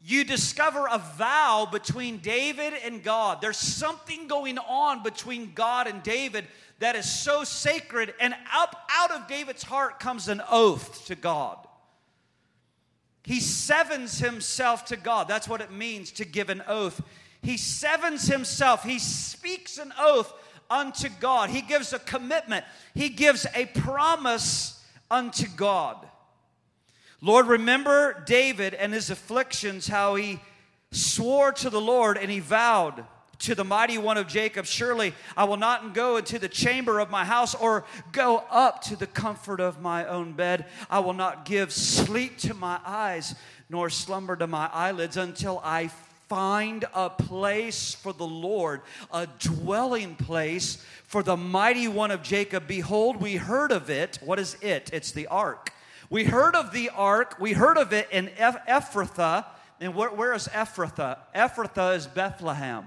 [0.00, 3.40] You discover a vow between David and God.
[3.40, 6.46] There's something going on between God and David
[6.78, 11.58] that is so sacred, and up out of David's heart comes an oath to God.
[13.28, 15.28] He sevens himself to God.
[15.28, 17.02] That's what it means to give an oath.
[17.42, 20.32] He sevens himself, he speaks an oath
[20.70, 21.50] unto God.
[21.50, 22.64] He gives a commitment,
[22.94, 26.08] he gives a promise unto God.
[27.20, 30.40] Lord, remember David and his afflictions, how he
[30.90, 33.04] swore to the Lord and he vowed
[33.40, 37.10] to the mighty one of Jacob, Surely I will not go into the chamber of
[37.10, 40.66] my house or go up to the comfort of my own bed.
[40.90, 43.34] I will not give sleep to my eyes,
[43.70, 45.90] nor slumber to my eyelids until I
[46.28, 48.82] find a place for the Lord,
[49.12, 52.66] a dwelling place for the mighty one of Jacob.
[52.66, 54.18] Behold, we heard of it.
[54.22, 54.90] What is it?
[54.92, 55.72] It's the ark.
[56.10, 57.36] We heard of the ark.
[57.40, 59.46] We heard of it in Ephrathah.
[59.80, 61.18] And where, where is Ephrathah?
[61.34, 62.84] Ephrathah is Bethlehem.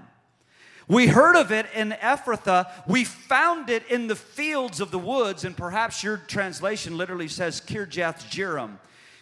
[0.88, 2.70] We heard of it in Ephrathah.
[2.86, 7.60] We found it in the fields of the woods, and perhaps your translation literally says
[7.60, 8.78] Kirjath Jearim.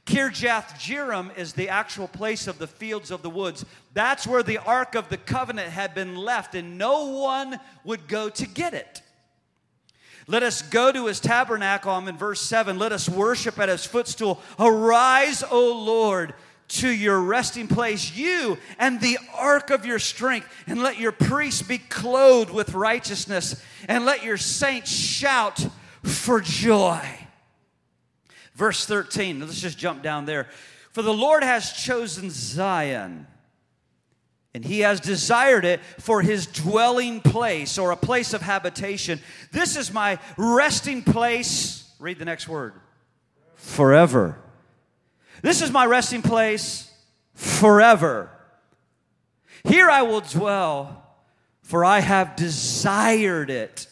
[0.06, 3.64] Kirjath Jearim is the actual place of the fields of the woods.
[3.94, 8.28] That's where the Ark of the Covenant had been left, and no one would go
[8.30, 9.02] to get it.
[10.26, 11.92] Let us go to his tabernacle.
[11.92, 12.78] I'm in verse 7.
[12.78, 14.40] Let us worship at his footstool.
[14.58, 16.34] Arise, O Lord,
[16.70, 21.62] to your resting place, you and the ark of your strength, and let your priests
[21.62, 25.66] be clothed with righteousness, and let your saints shout
[26.02, 27.00] for joy.
[28.54, 30.46] Verse 13, let's just jump down there.
[30.92, 33.26] For the Lord has chosen Zion,
[34.54, 39.20] and he has desired it for his dwelling place or a place of habitation.
[39.52, 41.92] This is my resting place.
[41.98, 42.74] Read the next word
[43.54, 44.38] forever.
[45.42, 46.92] This is my resting place
[47.34, 48.30] forever.
[49.64, 51.04] Here I will dwell,
[51.62, 53.86] for I have desired it.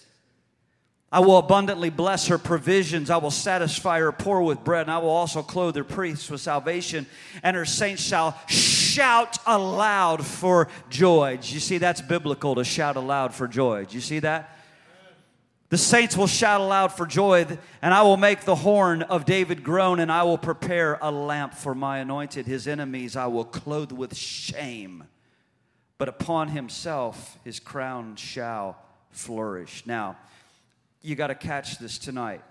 [1.11, 3.09] I will abundantly bless her provisions.
[3.09, 6.43] I will satisfy her poor with bread, and I will also clothe her priests with
[6.43, 7.07] salvation,
[7.43, 11.39] and her saints shall shout aloud for joy.
[11.41, 13.87] Do you see that's biblical to shout aloud for joy?
[13.87, 14.58] Do you see that?
[15.71, 17.47] The saints will shout aloud for joy,
[17.83, 21.53] and I will make the horn of David groan, and I will prepare a lamp
[21.53, 22.47] for my anointed.
[22.47, 25.05] His enemies I will clothe with shame,
[25.99, 28.79] but upon himself his crown shall
[29.11, 29.85] flourish.
[29.85, 30.17] Now,
[31.03, 32.43] you got to catch this tonight.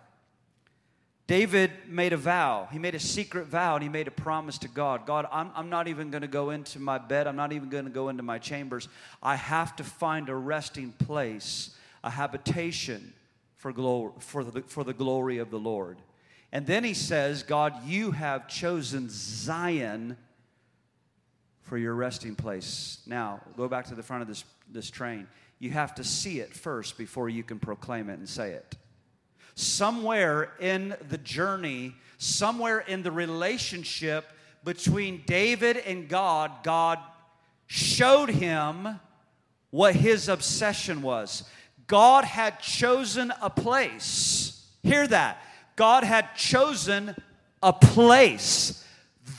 [1.28, 2.70] David made a vow.
[2.72, 5.70] He made a secret vow and he made a promise to God God, I'm, I'm
[5.70, 7.28] not even going to go into my bed.
[7.28, 8.88] I'm not even going to go into my chambers.
[9.22, 11.72] I have to find a resting place,
[12.08, 13.14] a habitation
[13.55, 15.97] for, glory, for, the, for the glory of the Lord.
[16.51, 20.18] And then he says, God, you have chosen Zion
[21.64, 22.99] for your resting place.
[23.05, 25.28] Now, go back to the front of this, this train
[25.60, 28.76] you have to see it first before you can proclaim it and say it.
[29.55, 34.32] Somewhere in the journey, somewhere in the relationship
[34.64, 36.99] between David and God, God
[37.66, 38.99] showed him
[39.72, 41.43] what his obsession was.
[41.88, 44.65] God had chosen a place.
[44.83, 45.41] Hear that.
[45.75, 47.15] God had chosen
[47.63, 48.83] a place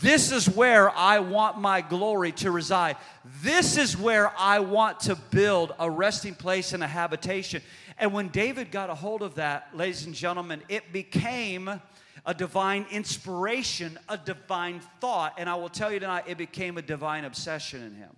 [0.00, 2.96] this is where I want my glory to reside.
[3.42, 7.62] This is where I want to build a resting place and a habitation.
[7.98, 11.80] And when David got a hold of that, ladies and gentlemen, it became
[12.24, 15.34] a divine inspiration, a divine thought.
[15.36, 18.14] And I will tell you tonight, it became a divine obsession in him.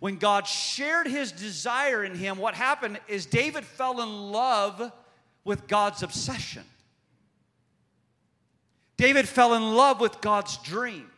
[0.00, 4.90] When God shared his desire in him, what happened is David fell in love
[5.44, 6.64] with God's obsession.
[8.96, 11.10] David fell in love with God's dream.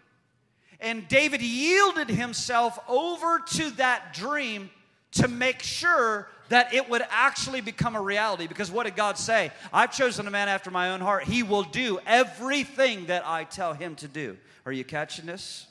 [0.81, 4.69] And David yielded himself over to that dream
[5.13, 8.49] to make sure that it would actually become a reality.
[8.49, 9.53] Because what did God say?
[9.73, 11.25] I've chosen a man after my own heart.
[11.25, 14.37] He will do everything that I tell him to do.
[14.67, 15.67] Are you catching this?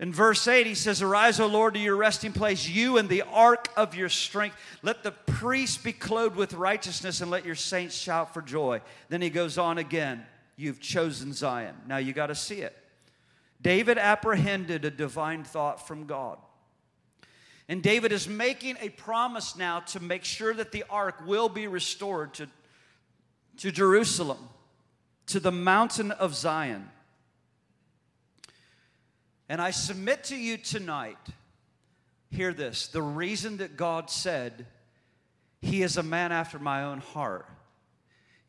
[0.00, 3.22] In verse 8, he says, Arise, O Lord, to your resting place, you and the
[3.22, 4.56] ark of your strength.
[4.82, 8.80] Let the priests be clothed with righteousness, and let your saints shout for joy.
[9.08, 10.26] Then he goes on again,
[10.56, 11.74] You've chosen Zion.
[11.88, 12.76] Now you got to see it.
[13.60, 16.38] David apprehended a divine thought from God.
[17.68, 21.66] And David is making a promise now to make sure that the ark will be
[21.66, 22.46] restored to,
[23.58, 24.38] to Jerusalem,
[25.26, 26.90] to the mountain of Zion.
[29.48, 31.18] And I submit to you tonight,
[32.30, 34.66] hear this the reason that God said,
[35.60, 37.48] He is a man after my own heart,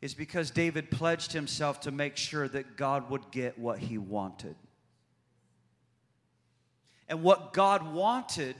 [0.00, 4.56] is because David pledged himself to make sure that God would get what he wanted.
[7.08, 8.56] And what God wanted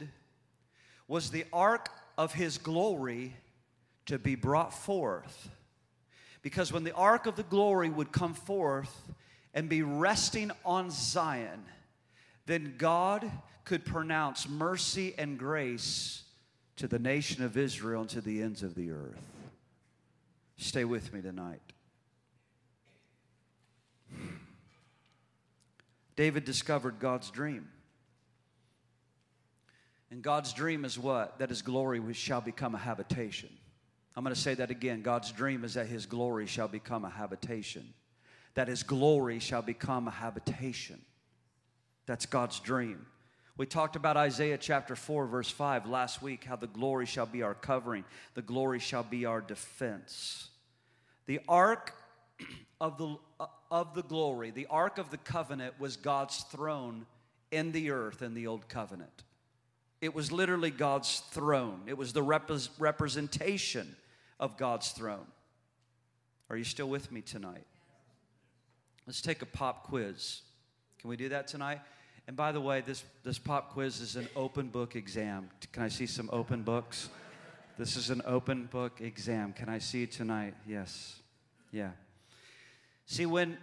[1.09, 3.34] was the ark of his glory
[4.07, 5.51] to be brought forth.
[6.43, 9.12] Because when the ark of the glory would come forth
[9.53, 11.64] and be resting on Zion,
[12.47, 13.31] then God
[13.65, 16.23] could pronounce mercy and grace
[16.77, 19.21] to the nation of Israel and to the ends of the earth.
[20.57, 21.61] Stay with me tonight.
[26.15, 27.69] David discovered God's dream.
[30.11, 31.39] And God's dream is what?
[31.41, 33.51] That his glory shall become a habitation.
[34.15, 35.03] I'm going to say that again.
[35.03, 37.93] God's dream is that his glory shall become a habitation.
[38.55, 41.03] That his glory shall become a habitation.
[42.07, 43.07] That's God's dream.
[43.57, 47.43] We talked about Isaiah chapter 4, verse 5 last week, how the glory shall be
[47.43, 48.05] our covering,
[48.35, 50.51] the glory shall be our defense.
[51.27, 51.95] The ark
[52.81, 57.07] of the, uh, of the glory, the ark of the covenant, was God's throne
[57.51, 59.25] in the earth in the old covenant.
[60.03, 63.97] It was literally God's throne, it was the rep- representation
[64.39, 65.27] of God's throne.
[66.51, 67.67] Are you still with me tonight?
[69.07, 70.43] Let's take a pop quiz.
[71.01, 71.81] Can we do that tonight?
[72.27, 75.49] And by the way, this, this pop quiz is an open book exam.
[75.72, 77.09] Can I see some open books?
[77.79, 79.53] This is an open book exam.
[79.53, 80.55] Can I see tonight?
[80.66, 81.20] Yes.
[81.70, 81.91] Yeah.
[83.05, 83.59] See, when,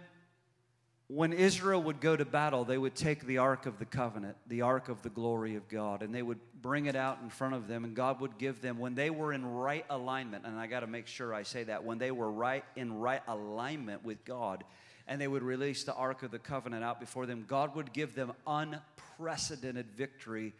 [1.08, 4.62] when Israel would go to battle, they would take the Ark of the Covenant, the
[4.62, 7.68] Ark of the glory of God, and they would bring it out in front of
[7.68, 10.80] them, and God would give them, when they were in right alignment, and I got
[10.80, 14.64] to make sure I say that, when they were right in right alignment with God,
[15.06, 18.14] and they would release the Ark of the Covenant out before them, God would give
[18.14, 20.52] them unprecedented victory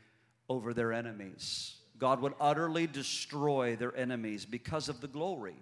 [0.49, 1.76] over their enemies.
[1.99, 5.57] God would utterly destroy their enemies because of the glory.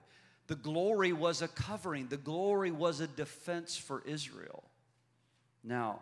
[0.49, 4.65] The glory was a covering, the glory was a defense for Israel.
[5.63, 6.01] Now,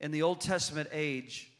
[0.00, 1.50] in the Old Testament age,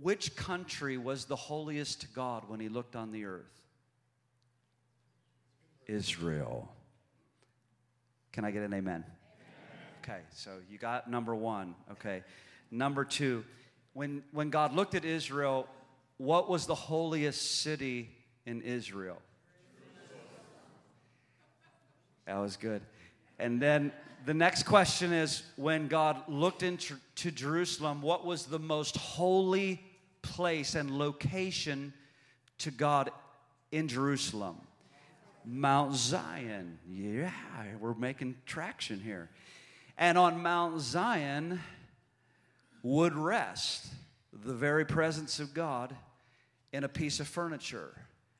[0.00, 3.60] which country was the holiest to God when he looked on the earth?
[5.86, 6.72] Israel.
[8.32, 9.04] Can I get an amen?
[10.02, 11.74] Okay, so you got number one.
[11.92, 12.22] Okay.
[12.70, 13.44] Number two,
[13.92, 15.66] when, when God looked at Israel,
[16.16, 18.10] what was the holiest city
[18.46, 19.20] in Israel?
[22.24, 22.80] That was good.
[23.38, 23.92] And then
[24.24, 29.82] the next question is when God looked into Jerusalem, what was the most holy
[30.22, 31.92] place and location
[32.58, 33.10] to God
[33.70, 34.56] in Jerusalem?
[35.44, 36.78] Mount Zion.
[36.88, 37.30] Yeah,
[37.80, 39.28] we're making traction here
[40.00, 41.60] and on Mount Zion
[42.82, 43.86] would rest
[44.32, 45.94] the very presence of God
[46.72, 47.94] in a piece of furniture.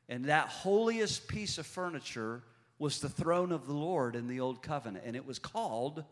[0.08, 2.42] And that holiest piece of furniture
[2.78, 6.02] was the throne of the Lord in the Old Covenant, and it was called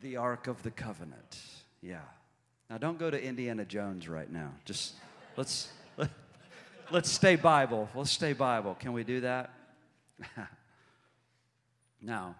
[0.00, 1.40] the Ark of the Covenant.
[1.80, 2.00] Yeah.
[2.68, 4.50] Now, don't go to Indiana Jones right now.
[4.64, 4.94] Just
[5.36, 6.14] let's let, us
[6.90, 7.88] let us stay Bible.
[7.94, 8.74] Let's stay Bible.
[8.74, 9.50] Can we do that?
[12.02, 12.34] now,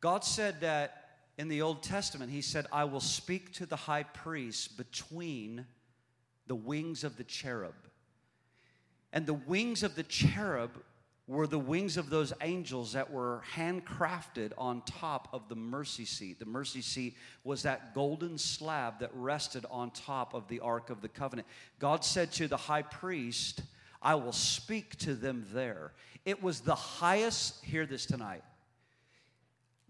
[0.00, 4.02] God said that in the Old Testament, He said, I will speak to the high
[4.02, 5.66] priest between
[6.46, 7.74] the wings of the cherub.
[9.12, 10.70] And the wings of the cherub
[11.26, 16.40] were the wings of those angels that were handcrafted on top of the mercy seat.
[16.40, 21.02] The mercy seat was that golden slab that rested on top of the Ark of
[21.02, 21.46] the Covenant.
[21.78, 23.62] God said to the high priest,
[24.02, 25.92] I will speak to them there.
[26.24, 28.42] It was the highest, hear this tonight,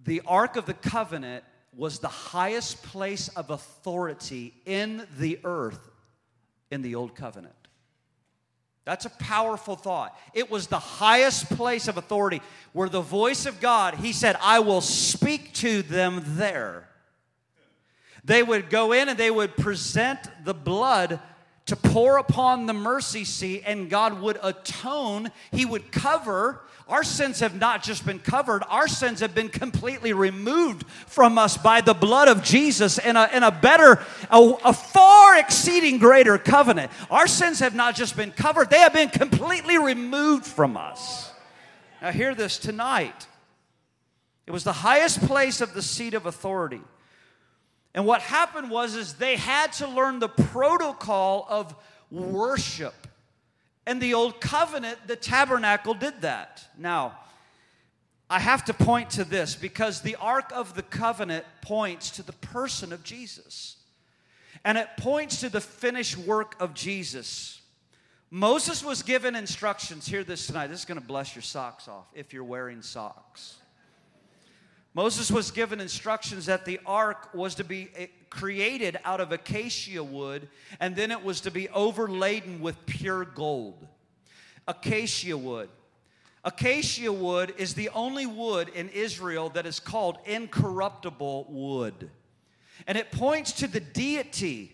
[0.05, 1.45] the Ark of the Covenant
[1.77, 5.91] was the highest place of authority in the earth
[6.71, 7.55] in the Old Covenant.
[8.85, 10.19] That's a powerful thought.
[10.35, 12.43] It was the highest place of authority
[12.73, 16.89] where the voice of God, He said, I will speak to them there.
[18.25, 21.21] They would go in and they would present the blood
[21.71, 25.31] to pour upon the mercy seat, and God would atone.
[25.53, 26.61] He would cover.
[26.89, 31.57] Our sins have not just been covered, our sins have been completely removed from us
[31.57, 34.03] by the blood of Jesus in a, in a better,
[34.33, 36.91] a, a far exceeding greater covenant.
[37.09, 41.31] Our sins have not just been covered, they have been completely removed from us.
[42.03, 43.29] Now, hear this tonight.
[44.49, 46.81] It was the highest place of the seat of authority.
[47.95, 51.75] And what happened was is they had to learn the protocol of
[52.11, 52.95] worship.
[53.87, 56.65] And the old covenant, the tabernacle did that.
[56.79, 57.19] Now,
[58.29, 62.33] I have to point to this because the Ark of the Covenant points to the
[62.33, 63.77] person of Jesus.
[64.65, 67.61] and it points to the finished work of Jesus.
[68.31, 70.07] Moses was given instructions.
[70.07, 70.69] Hear this tonight.
[70.69, 73.57] This is going to bless your socks off if you're wearing socks.
[74.95, 80.03] Moses was given instructions that the ark was to be eh, created out of acacia
[80.03, 80.49] wood
[80.81, 83.87] and then it was to be overladen with pure gold.
[84.67, 85.69] Acacia wood.
[86.45, 92.11] Acacia wood is the only wood in Israel that is called incorruptible wood.
[92.87, 94.73] And it points to the deity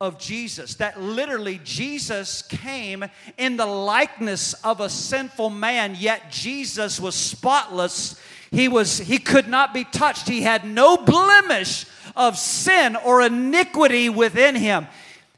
[0.00, 3.04] of Jesus, that literally Jesus came
[3.36, 8.18] in the likeness of a sinful man, yet Jesus was spotless.
[8.50, 10.28] He was he could not be touched.
[10.28, 11.86] He had no blemish
[12.16, 14.86] of sin or iniquity within him.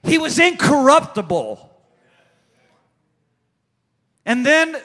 [0.02, 1.70] He was incorruptible.
[4.24, 4.76] And then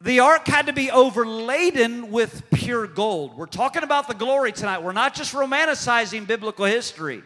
[0.00, 3.36] the ark had to be overladen with pure gold.
[3.36, 4.82] We're talking about the glory tonight.
[4.82, 7.22] We're not just romanticizing biblical history.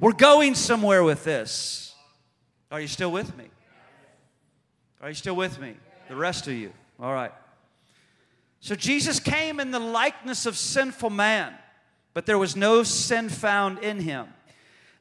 [0.00, 1.94] We're going somewhere with this.
[2.70, 3.46] Are you still with me?
[5.00, 5.74] Are you still with me?
[6.08, 6.72] The rest of you.
[7.00, 7.32] All right.
[8.60, 11.54] So Jesus came in the likeness of sinful man,
[12.14, 14.28] but there was no sin found in him.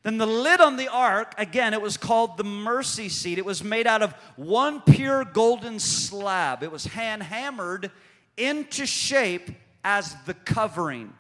[0.03, 3.37] Then the lid on the ark, again, it was called the mercy seat.
[3.37, 6.63] It was made out of one pure golden slab.
[6.63, 7.91] It was hand hammered
[8.37, 9.49] into shape
[9.83, 11.13] as the covering.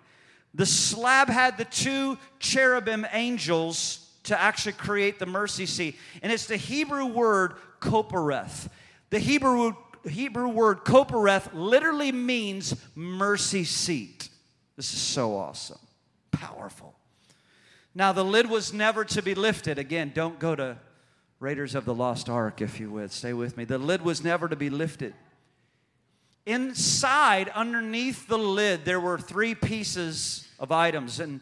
[0.53, 5.97] The slab had the two cherubim angels to actually create the mercy seat.
[6.21, 8.69] And it's the Hebrew word koporeth.
[9.09, 9.73] The Hebrew,
[10.07, 14.29] Hebrew word koporeth literally means mercy seat.
[14.75, 15.79] This is so awesome,
[16.31, 16.95] powerful.
[17.95, 19.79] Now, the lid was never to be lifted.
[19.79, 20.77] Again, don't go to
[21.39, 23.11] Raiders of the Lost Ark, if you would.
[23.11, 23.65] Stay with me.
[23.65, 25.13] The lid was never to be lifted.
[26.45, 31.41] Inside, underneath the lid, there were three pieces of items, and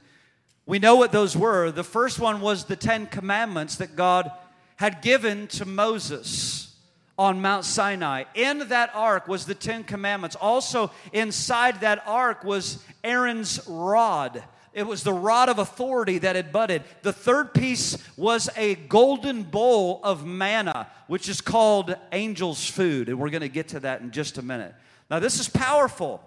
[0.66, 1.72] we know what those were.
[1.72, 4.32] The first one was the Ten Commandments that God
[4.78, 6.75] had given to Moses
[7.18, 8.26] on Mount Sinai.
[8.34, 10.36] In that ark was the Ten Commandments.
[10.36, 14.44] Also, inside that ark was Aaron's rod.
[14.74, 16.84] It was the rod of authority that had budded.
[17.02, 23.08] The third piece was a golden bowl of manna, which is called angel's food.
[23.08, 24.76] And we're going to get to that in just a minute.
[25.10, 26.22] Now, this is powerful.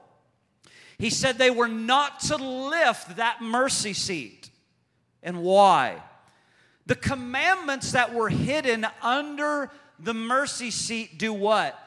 [0.99, 4.49] He said they were not to lift that mercy seat.
[5.23, 6.03] And why?
[6.87, 11.79] The commandments that were hidden under the mercy seat do what?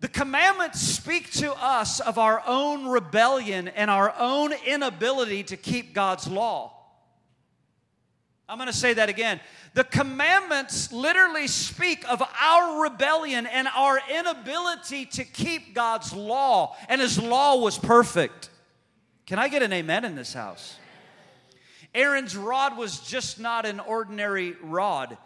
[0.00, 5.94] The commandments speak to us of our own rebellion and our own inability to keep
[5.94, 6.72] God's law.
[8.48, 9.40] I'm going to say that again.
[9.74, 17.00] The commandments literally speak of our rebellion and our inability to keep God's law, and
[17.00, 18.50] His law was perfect.
[19.26, 20.76] Can I get an amen in this house?
[21.94, 25.16] Aaron's rod was just not an ordinary rod.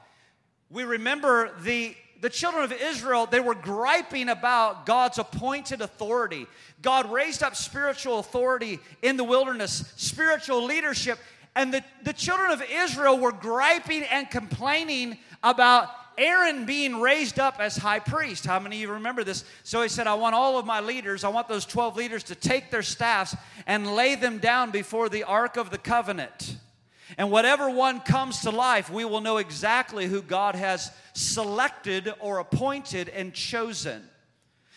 [0.71, 6.47] We remember the the children of Israel, they were griping about God's appointed authority.
[6.83, 11.19] God raised up spiritual authority in the wilderness, spiritual leadership.
[11.55, 17.59] And the, the children of Israel were griping and complaining about Aaron being raised up
[17.59, 18.45] as high priest.
[18.45, 19.45] How many of you remember this?
[19.65, 22.35] So he said, I want all of my leaders, I want those 12 leaders to
[22.35, 23.35] take their staffs
[23.67, 26.57] and lay them down before the Ark of the Covenant.
[27.19, 32.39] And whatever one comes to life, we will know exactly who God has selected or
[32.39, 34.03] appointed and chosen.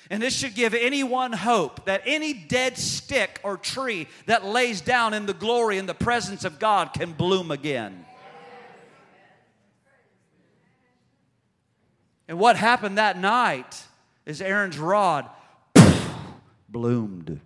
[0.10, 5.14] And this should give anyone hope that any dead stick or tree that lays down
[5.14, 8.06] in the glory and the presence of God can bloom again.
[12.28, 13.84] And what happened that night
[14.26, 15.30] is Aaron's rod
[16.70, 17.40] bloomed.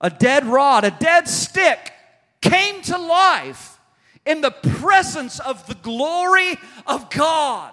[0.00, 1.92] A dead rod, a dead stick
[2.40, 3.78] came to life
[4.24, 7.72] in the presence of the glory of God.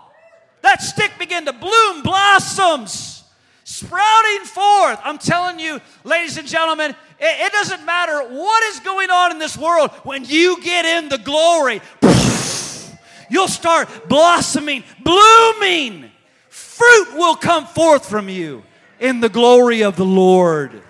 [0.61, 3.23] That stick began to bloom blossoms,
[3.63, 4.99] sprouting forth.
[5.03, 9.39] I'm telling you, ladies and gentlemen, it, it doesn't matter what is going on in
[9.39, 9.91] this world.
[10.03, 11.81] When you get in the glory,
[13.29, 16.09] you'll start blossoming, blooming.
[16.49, 18.63] Fruit will come forth from you
[18.99, 20.81] in the glory of the Lord.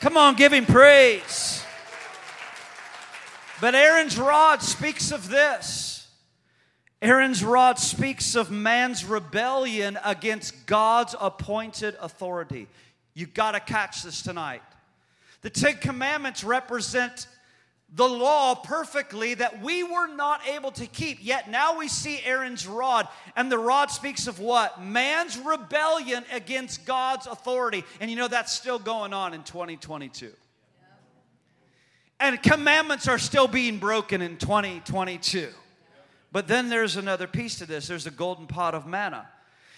[0.00, 1.57] Come on, give him praise.
[3.60, 6.06] But Aaron's rod speaks of this.
[7.02, 12.68] Aaron's rod speaks of man's rebellion against God's appointed authority.
[13.14, 14.62] You've got to catch this tonight.
[15.42, 17.26] The Ten Commandments represent
[17.94, 21.18] the law perfectly that we were not able to keep.
[21.20, 24.82] Yet now we see Aaron's rod, and the rod speaks of what?
[24.82, 27.84] Man's rebellion against God's authority.
[28.00, 30.32] And you know that's still going on in 2022.
[32.20, 35.48] And commandments are still being broken in 2022.
[36.32, 39.28] But then there's another piece to this there's a golden pot of manna.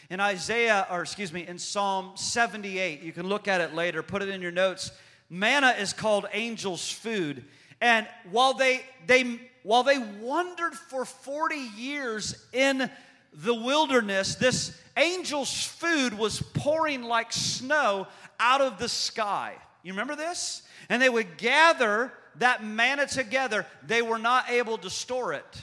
[0.08, 4.22] In Isaiah, or excuse me, in Psalm 78, you can look at it later, put
[4.22, 4.90] it in your notes.
[5.28, 7.44] Manna is called angel's food.
[7.80, 12.90] And while they, they, while they wandered for 40 years in
[13.32, 18.08] the wilderness, this angel's food was pouring like snow
[18.40, 19.54] out of the sky.
[19.84, 20.62] You remember this?
[20.88, 23.64] And they would gather that manna together.
[23.86, 25.62] They were not able to store it.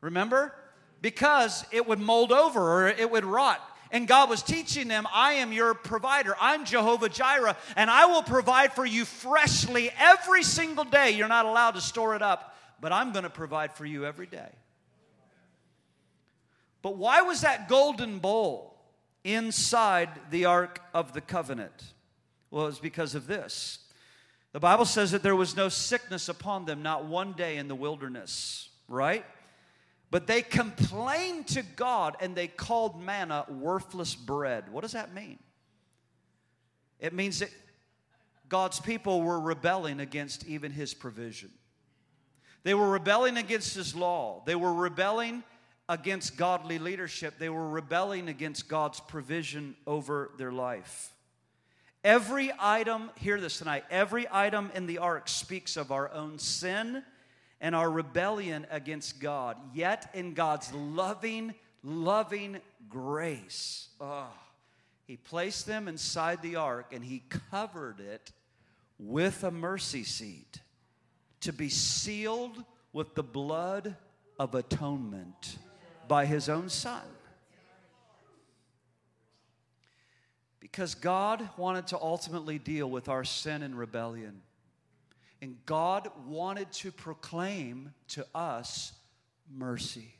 [0.00, 0.54] Remember?
[1.00, 3.60] Because it would mold over or it would rot.
[3.92, 6.36] And God was teaching them, I am your provider.
[6.40, 11.10] I'm Jehovah Jireh, and I will provide for you freshly every single day.
[11.10, 14.26] You're not allowed to store it up, but I'm going to provide for you every
[14.26, 14.48] day.
[16.82, 18.74] But why was that golden bowl
[19.24, 21.92] inside the Ark of the Covenant?
[22.50, 23.80] Well, it was because of this.
[24.52, 27.74] The Bible says that there was no sickness upon them, not one day in the
[27.74, 29.24] wilderness, right?
[30.10, 34.72] But they complained to God and they called manna worthless bread.
[34.72, 35.38] What does that mean?
[36.98, 37.50] It means that
[38.48, 41.50] God's people were rebelling against even his provision.
[42.64, 44.42] They were rebelling against his law.
[44.44, 45.44] They were rebelling
[45.88, 47.38] against godly leadership.
[47.38, 51.14] They were rebelling against God's provision over their life.
[52.02, 57.02] Every item, hear this tonight, every item in the ark speaks of our own sin
[57.60, 59.58] and our rebellion against God.
[59.74, 64.32] Yet, in God's loving, loving grace, oh,
[65.06, 68.32] He placed them inside the ark and He covered it
[68.98, 70.60] with a mercy seat
[71.42, 73.94] to be sealed with the blood
[74.38, 75.58] of atonement
[76.08, 77.02] by His own Son.
[80.70, 84.42] Because God wanted to ultimately deal with our sin and rebellion.
[85.42, 88.92] And God wanted to proclaim to us
[89.52, 90.14] mercy.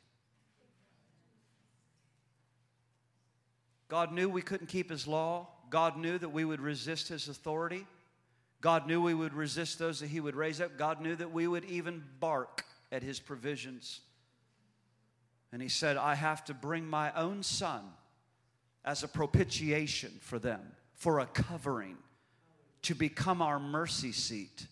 [3.89, 5.49] God knew we couldn't keep His law.
[5.69, 7.87] God knew that we would resist His authority.
[8.61, 10.77] God knew we would resist those that He would raise up.
[10.77, 14.01] God knew that we would even bark at His provisions.
[15.53, 17.83] And He said, I have to bring my own Son
[18.85, 20.61] as a propitiation for them,
[20.95, 21.97] for a covering,
[22.83, 24.67] to become our mercy seat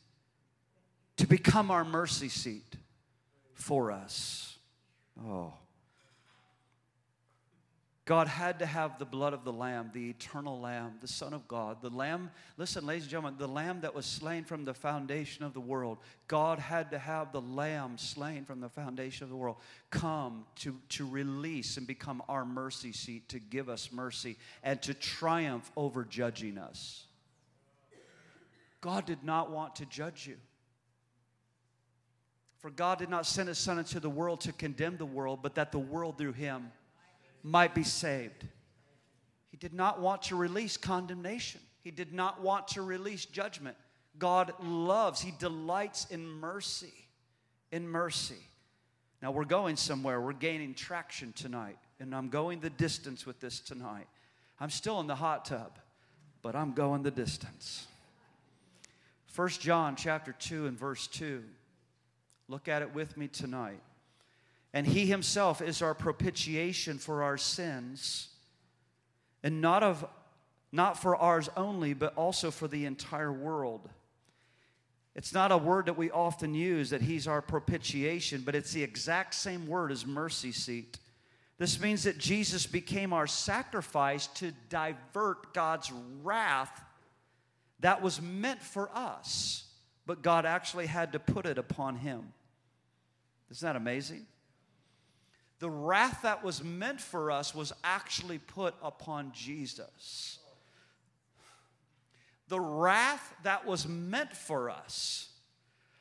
[1.18, 2.76] to become our mercy seat
[3.52, 4.56] for us.
[5.20, 5.52] Oh.
[8.08, 11.46] God had to have the blood of the Lamb, the eternal Lamb, the Son of
[11.46, 12.30] God, the Lamb.
[12.56, 15.98] Listen, ladies and gentlemen, the Lamb that was slain from the foundation of the world.
[16.26, 19.56] God had to have the Lamb slain from the foundation of the world
[19.90, 24.94] come to, to release and become our mercy seat, to give us mercy, and to
[24.94, 27.04] triumph over judging us.
[28.80, 30.36] God did not want to judge you.
[32.60, 35.56] For God did not send his Son into the world to condemn the world, but
[35.56, 36.72] that the world through him
[37.42, 38.46] might be saved.
[39.50, 43.76] He did not want to release condemnation, he did not want to release judgment.
[44.18, 46.92] God loves, he delights in mercy.
[47.70, 48.42] In mercy.
[49.22, 53.60] Now we're going somewhere, we're gaining traction tonight, and I'm going the distance with this
[53.60, 54.06] tonight.
[54.60, 55.78] I'm still in the hot tub,
[56.42, 57.86] but I'm going the distance.
[59.26, 61.44] First John chapter 2 and verse 2.
[62.48, 63.80] Look at it with me tonight.
[64.74, 68.28] And he himself is our propitiation for our sins,
[69.42, 70.06] and not of
[70.70, 73.88] not for ours only, but also for the entire world.
[75.14, 78.82] It's not a word that we often use that he's our propitiation, but it's the
[78.82, 80.98] exact same word as mercy seat.
[81.56, 85.90] This means that Jesus became our sacrifice to divert God's
[86.22, 86.84] wrath
[87.80, 89.64] that was meant for us,
[90.06, 92.32] but God actually had to put it upon him.
[93.50, 94.26] Isn't that amazing?
[95.58, 100.38] The wrath that was meant for us was actually put upon Jesus.
[102.48, 105.28] The wrath that was meant for us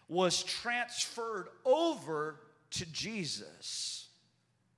[0.07, 2.39] was transferred over
[2.71, 4.07] to Jesus,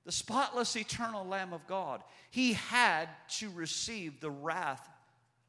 [0.04, 2.02] the spotless, eternal Lamb of God.
[2.30, 3.08] He had
[3.38, 4.88] to receive the wrath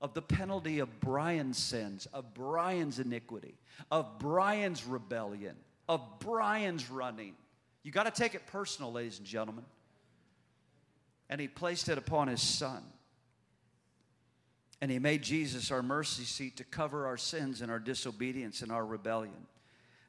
[0.01, 3.55] of the penalty of Brian's sins, of Brian's iniquity,
[3.89, 5.55] of Brian's rebellion
[5.91, 7.33] of Brian's running.
[7.83, 9.65] You got to take it personal, ladies and gentlemen.
[11.29, 12.83] And he placed it upon his son.
[14.81, 18.71] And he made Jesus our mercy seat to cover our sins and our disobedience and
[18.71, 19.47] our rebellion.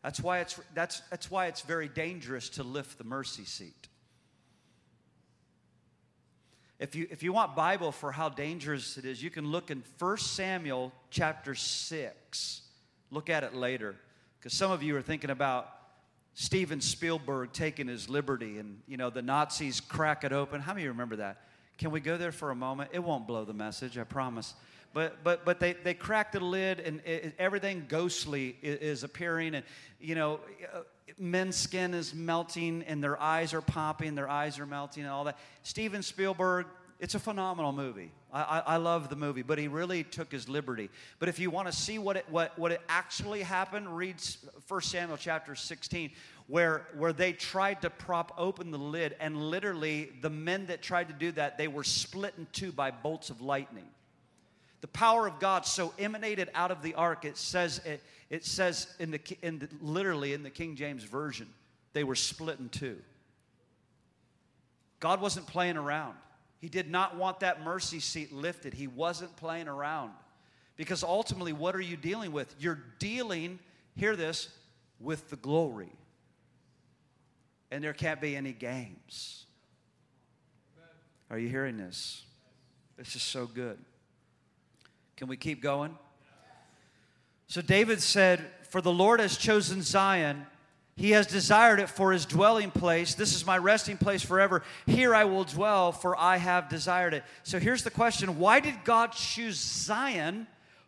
[0.03, 3.89] That's why it's, that's, that's why it's very dangerous to lift the mercy seat.
[6.81, 9.85] If you, if you want Bible for how dangerous it is, you can look in
[10.01, 12.63] 1 Samuel chapter 6.
[13.13, 13.95] Look at it later.
[14.41, 15.71] Because some of you are thinking about
[16.35, 20.61] Steven Spielberg taking his liberty and, you know, the Nazis crack it open.
[20.61, 21.43] How many remember that?
[21.79, 22.91] Can we go there for a moment?
[22.93, 24.55] It won't blow the message, I promise.
[24.95, 29.55] But, but, but they, they crack the lid and it, everything ghostly is, is, appearing.
[29.55, 29.65] And,
[30.01, 30.41] you know,
[30.75, 30.81] uh,
[31.19, 35.25] men's skin is melting and their eyes are popping, their eyes are melting and all
[35.25, 35.39] that.
[35.63, 36.67] Steven Spielberg,
[37.03, 38.13] it's a phenomenal movie.
[38.33, 40.89] I, I, I, love the movie, but he really took his liberty.
[41.19, 44.23] But if you want to see what it, what, what it actually happened, read
[44.69, 46.13] 1 Samuel chapter 16,
[46.47, 51.09] where, where they tried to prop open the lid, and literally the men that tried
[51.09, 53.89] to do that, they were split in two by bolts of lightning.
[54.81, 58.01] The power of God so emanated out of the ark, it says, it,
[58.31, 61.49] it says in the, in the, literally in the King James Version,
[61.95, 62.99] they were split in two.
[65.01, 66.15] God wasn't playing around.
[66.63, 68.73] He did not want that mercy seat lifted.
[68.73, 70.13] He wasn't playing around.
[70.77, 72.55] Because ultimately, what are you dealing with?
[72.57, 73.59] You're dealing,
[73.97, 74.49] hear this,
[75.01, 75.93] with the glory.
[77.73, 79.45] And there can't be any games.
[81.31, 82.23] Are you hearing this?
[82.97, 83.79] This is so good.
[85.17, 85.99] Can we keep going?
[87.49, 88.41] So David said,
[88.71, 90.47] For the Lord has chosen Zion
[90.97, 93.15] he has desired it for his dwelling place.
[93.15, 94.63] This is my resting place forever.
[94.87, 97.25] Here I will dwell, for I have desired it.
[97.45, 100.47] So here's the question Why did God choose Zion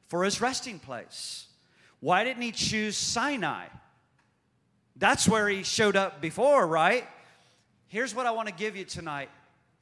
[0.09, 1.47] for his resting place?
[2.01, 3.67] Why didn't he choose Sinai?
[4.97, 7.07] That's where he showed up before, right?
[7.89, 9.31] Here's what I want to give you tonight.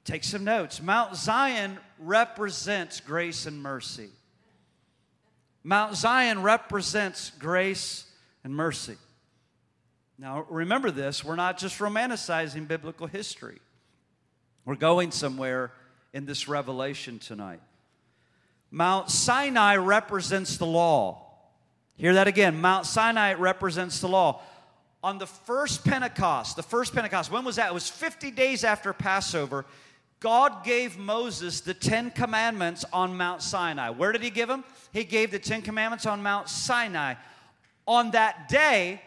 [0.04, 0.80] Take some notes.
[0.80, 4.08] Mount Zion represents grace and mercy.
[5.64, 8.06] Mount Zion represents grace
[8.44, 8.96] and mercy.
[10.18, 13.60] Now, remember this we're not just romanticizing biblical history,
[14.64, 15.72] we're going somewhere
[16.12, 17.60] in this revelation tonight.
[18.70, 21.26] Mount Sinai represents the law.
[21.96, 22.60] Hear that again.
[22.60, 24.40] Mount Sinai represents the law.
[25.04, 27.70] On the first Pentecost, the first Pentecost, when was that?
[27.70, 29.66] It was 50 days after Passover.
[30.20, 33.90] God gave Moses the Ten Commandments on Mount Sinai.
[33.90, 34.64] Where did He give them?
[34.92, 37.14] He gave the Ten Commandments on Mount Sinai.
[37.86, 39.02] On that day,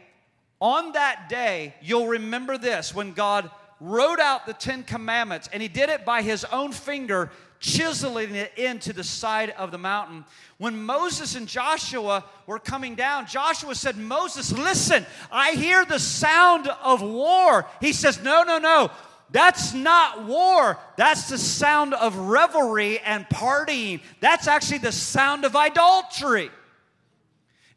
[0.62, 3.50] on that day, you'll remember this when God
[3.80, 7.30] wrote out the Ten Commandments, and He did it by His own finger,
[7.60, 10.24] chiseling it into the side of the mountain.
[10.58, 16.68] When Moses and Joshua were coming down, Joshua said, Moses, listen, I hear the sound
[16.68, 17.66] of war.
[17.82, 18.92] He says, No, no, no.
[19.32, 20.78] That's not war.
[20.98, 24.02] That's the sound of revelry and partying.
[24.22, 26.52] That's actually the sound of idolatry.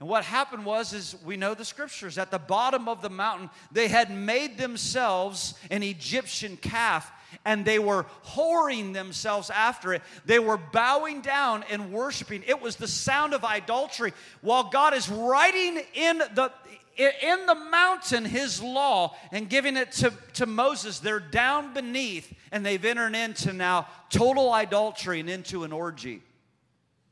[0.01, 3.51] And what happened was is we know the scriptures at the bottom of the mountain
[3.73, 7.11] they had made themselves an Egyptian calf
[7.45, 10.03] and they were whoring themselves after it.
[10.25, 12.43] They were bowing down and worshiping.
[12.47, 14.13] It was the sound of idolatry.
[14.41, 16.53] While God is writing in the
[16.99, 22.67] in the mountain his law and giving it to, to Moses, they're down beneath and
[22.67, 26.23] they've entered into now total idolatry and into an orgy.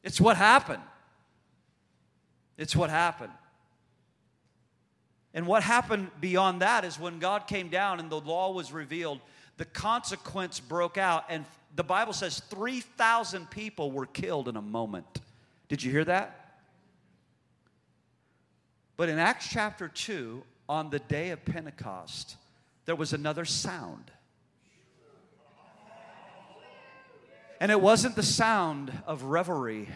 [0.02, 0.82] It's what happened.
[2.58, 3.32] It's what happened.
[5.34, 9.20] And what happened beyond that is when God came down and the law was revealed,
[9.58, 11.24] the consequence broke out.
[11.28, 11.44] And
[11.74, 15.20] the Bible says 3,000 people were killed in a moment.
[15.68, 16.58] Did you hear that?
[18.96, 22.36] But in Acts chapter 2, on the day of Pentecost,
[22.86, 24.10] there was another sound.
[27.60, 29.88] And it wasn't the sound of revelry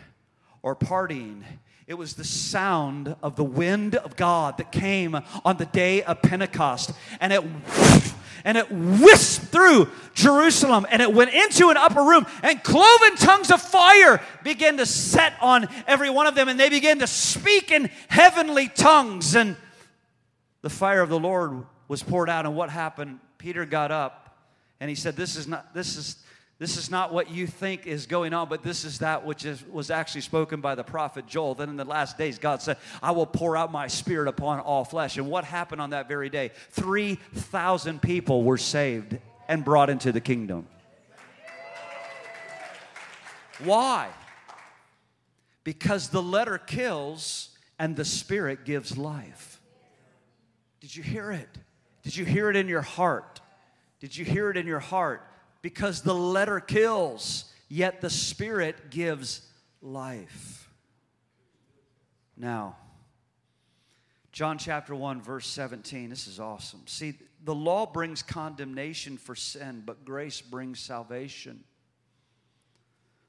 [0.62, 1.42] or partying,
[1.90, 6.22] it was the sound of the wind of God that came on the day of
[6.22, 6.92] Pentecost.
[7.18, 7.42] And it
[8.44, 13.50] and it whisked through Jerusalem and it went into an upper room and cloven tongues
[13.50, 17.72] of fire began to set on every one of them and they began to speak
[17.72, 19.56] in heavenly tongues and
[20.62, 24.38] the fire of the Lord was poured out and what happened Peter got up
[24.78, 26.16] and he said this is not this is
[26.60, 29.64] this is not what you think is going on, but this is that which is,
[29.66, 31.54] was actually spoken by the prophet Joel.
[31.54, 34.84] Then in the last days, God said, I will pour out my spirit upon all
[34.84, 35.16] flesh.
[35.16, 36.50] And what happened on that very day?
[36.72, 39.16] 3,000 people were saved
[39.48, 40.66] and brought into the kingdom.
[43.64, 44.10] Why?
[45.64, 49.62] Because the letter kills and the spirit gives life.
[50.80, 51.48] Did you hear it?
[52.02, 53.40] Did you hear it in your heart?
[53.98, 55.26] Did you hear it in your heart?
[55.62, 59.46] Because the letter kills, yet the Spirit gives
[59.82, 60.68] life.
[62.36, 62.76] Now,
[64.32, 66.08] John chapter 1, verse 17.
[66.08, 66.82] This is awesome.
[66.86, 71.64] See, the law brings condemnation for sin, but grace brings salvation.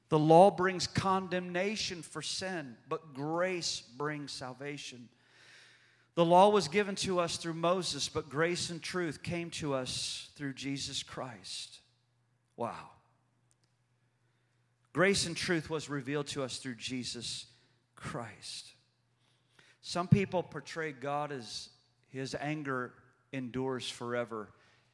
[0.08, 5.08] The law brings condemnation for sin, but grace brings salvation.
[6.14, 10.28] The law was given to us through Moses, but grace and truth came to us
[10.36, 11.81] through Jesus Christ.
[12.56, 12.90] Wow.
[14.92, 17.46] Grace and truth was revealed to us through Jesus
[17.96, 18.72] Christ.
[19.80, 21.70] Some people portray God as
[22.08, 22.92] his anger
[23.32, 24.50] endures forever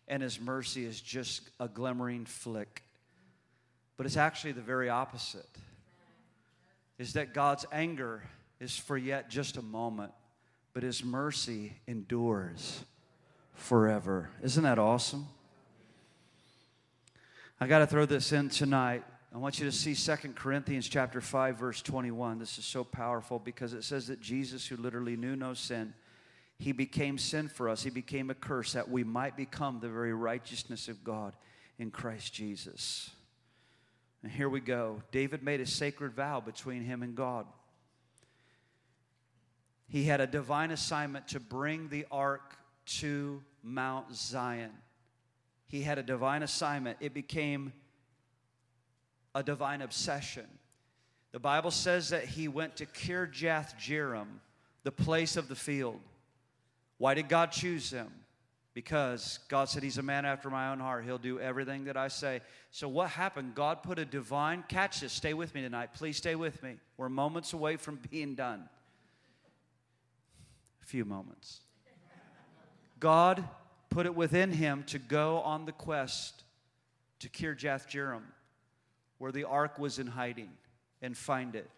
[0.09, 2.83] and his mercy is just a glimmering flick.
[3.97, 5.49] But it's actually the very opposite.
[6.99, 8.23] Is that God's anger
[8.59, 10.13] is for yet just a moment,
[10.73, 12.83] but his mercy endures
[13.55, 14.31] forever.
[14.43, 15.27] Isn't that awesome?
[17.61, 19.03] I got to throw this in tonight.
[19.35, 22.39] I want you to see Second Corinthians chapter 5 verse 21.
[22.39, 25.93] This is so powerful because it says that Jesus who literally knew no sin,
[26.61, 27.83] he became sin for us.
[27.83, 31.35] He became a curse that we might become the very righteousness of God
[31.81, 33.11] in Christ Jesus.
[34.23, 35.03] And here we go.
[35.11, 37.45] David made a sacred vow between him and God.
[39.89, 42.57] He had a divine assignment to bring the ark
[43.01, 44.71] to Mount Zion.
[45.69, 46.97] He had a divine assignment.
[47.01, 47.73] It became
[49.35, 50.47] a divine obsession.
[51.33, 54.27] The Bible says that he went to Kirjath Jearim,
[54.83, 56.01] the place of the field.
[56.97, 58.09] Why did God choose him?
[58.73, 61.05] Because God said he's a man after my own heart.
[61.05, 62.41] He'll do everything that I say.
[62.71, 63.55] So what happened?
[63.55, 65.13] God put a divine catch this.
[65.13, 65.91] Stay with me tonight.
[65.95, 66.77] Please stay with me.
[66.97, 68.69] We're moments away from being done.
[70.83, 71.61] A few moments.
[73.01, 73.45] God
[73.91, 76.45] put it within him to go on the quest
[77.21, 78.23] to Kirjath Jearim
[79.19, 80.51] where the ark was in hiding
[81.03, 81.69] and find it.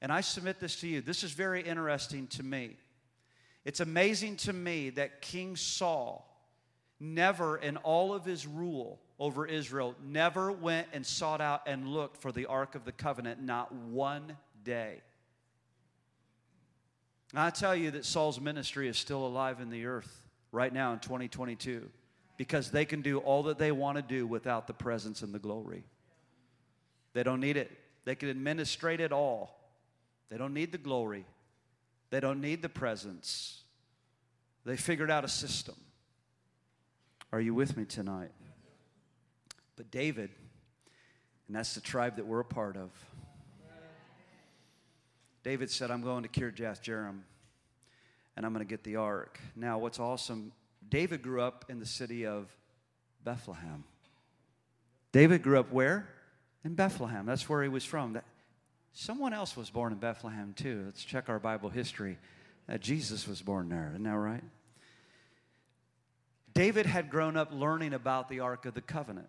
[0.00, 1.00] And I submit this to you.
[1.00, 2.76] This is very interesting to me.
[3.64, 6.28] It's amazing to me that King Saul
[7.00, 12.16] never, in all of his rule over Israel, never went and sought out and looked
[12.16, 15.00] for the Ark of the Covenant, not one day.
[17.34, 20.21] I tell you that Saul's ministry is still alive in the earth
[20.52, 21.88] right now in 2022
[22.36, 25.38] because they can do all that they want to do without the presence and the
[25.38, 25.84] glory.
[27.14, 27.70] They don't need it.
[28.04, 29.58] They can administrate it all.
[30.30, 31.26] They don't need the glory.
[32.10, 33.62] They don't need the presence.
[34.64, 35.74] They figured out a system.
[37.32, 38.30] Are you with me tonight?
[39.76, 40.30] But David,
[41.48, 42.90] and that's the tribe that we're a part of.
[45.42, 47.20] David said, I'm going to Kirjath Jearim
[48.36, 49.38] and I'm going to get the ark.
[49.54, 50.52] Now, what's awesome,
[50.88, 52.54] David grew up in the city of
[53.24, 53.84] Bethlehem.
[55.12, 56.08] David grew up where?
[56.64, 57.26] in Bethlehem.
[57.26, 58.14] That's where he was from.
[58.14, 58.24] That,
[58.92, 60.82] someone else was born in Bethlehem too.
[60.86, 62.18] Let's check our Bible history.
[62.68, 64.44] Uh, Jesus was born there, isn't that right?
[66.54, 69.28] David had grown up learning about the Ark of the Covenant.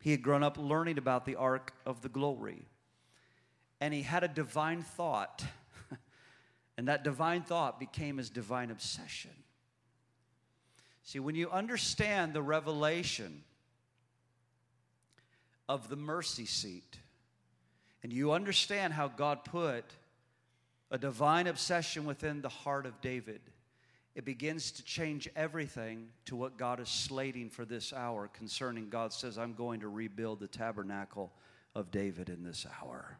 [0.00, 2.62] He had grown up learning about the Ark of the Glory.
[3.80, 5.44] And he had a divine thought.
[6.78, 9.32] And that divine thought became his divine obsession.
[11.02, 13.42] See, when you understand the revelation
[15.68, 16.98] of the mercy seat.
[18.02, 19.84] And you understand how God put
[20.90, 23.40] a divine obsession within the heart of David.
[24.14, 29.12] It begins to change everything to what God is slating for this hour concerning God
[29.12, 31.32] says, I'm going to rebuild the tabernacle
[31.74, 33.18] of David in this hour.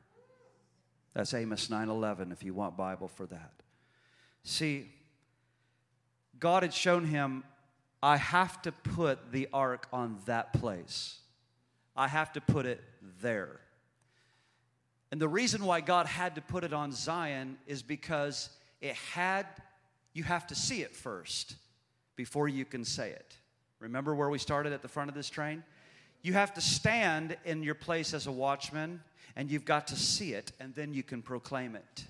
[1.14, 3.62] That's Amos 9:11 if you want Bible for that.
[4.44, 4.90] See,
[6.38, 7.44] God had shown him
[8.02, 11.18] I have to put the ark on that place.
[11.96, 12.80] I have to put it
[13.20, 13.60] there.
[15.10, 18.50] And the reason why God had to put it on Zion is because
[18.80, 19.46] it had,
[20.12, 21.56] you have to see it first
[22.14, 23.36] before you can say it.
[23.80, 25.64] Remember where we started at the front of this train?
[26.22, 29.00] You have to stand in your place as a watchman
[29.36, 32.04] and you've got to see it and then you can proclaim it.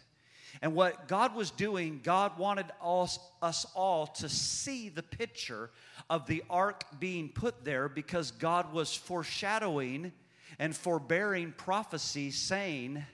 [0.62, 5.70] And what God was doing, God wanted us, us all to see the picture
[6.10, 10.12] of the ark being put there because God was foreshadowing
[10.58, 13.04] and forbearing prophecy, saying,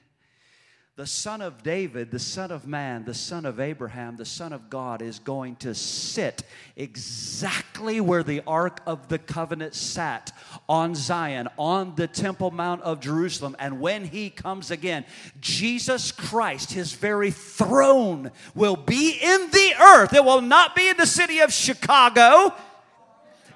[0.97, 4.71] the son of David, the son of man, the son of Abraham, the son of
[4.71, 6.45] God is going to sit
[6.77, 10.31] exactly where the Ark of the Covenant sat
[10.69, 13.57] on Zion, on the Temple Mount of Jerusalem.
[13.59, 15.05] And when he comes again,
[15.41, 20.13] Jesus Christ, his very throne, will be in the earth.
[20.13, 22.55] It will not be in the city of Chicago.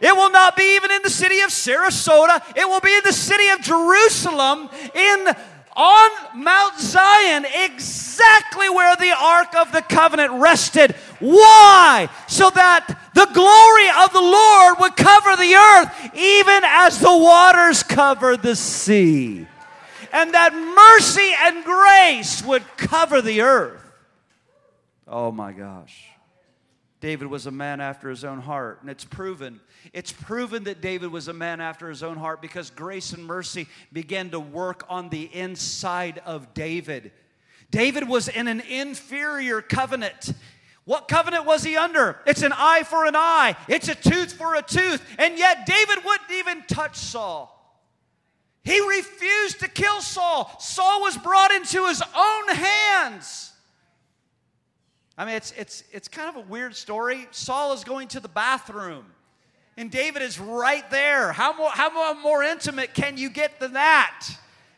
[0.01, 2.43] It will not be even in the city of Sarasota.
[2.57, 5.36] It will be in the city of Jerusalem in
[5.76, 6.10] on
[6.42, 10.92] Mount Zion, exactly where the Ark of the Covenant rested.
[11.20, 12.08] Why?
[12.26, 17.82] So that the glory of the Lord would cover the earth, even as the waters
[17.82, 19.46] cover the sea.
[20.12, 23.82] And that mercy and grace would cover the earth.
[25.06, 26.06] Oh my gosh.
[27.00, 28.78] David was a man after his own heart.
[28.80, 29.60] And it's proven.
[29.93, 33.66] It's proven that David was a man after his own heart because grace and mercy
[33.93, 37.12] began to work on the inside of David.
[37.70, 40.32] David was in an inferior covenant.
[40.84, 42.18] What covenant was he under?
[42.26, 45.03] It's an eye for an eye, it's a tooth for a tooth.
[45.18, 47.55] And yet, David wouldn't even touch Saul.
[48.64, 50.55] He refused to kill Saul.
[50.59, 53.53] Saul was brought into his own hands.
[55.16, 57.26] I mean, it's, it's, it's kind of a weird story.
[57.30, 59.05] Saul is going to the bathroom,
[59.79, 61.33] and David is right there.
[61.33, 64.29] How more, how more intimate can you get than that?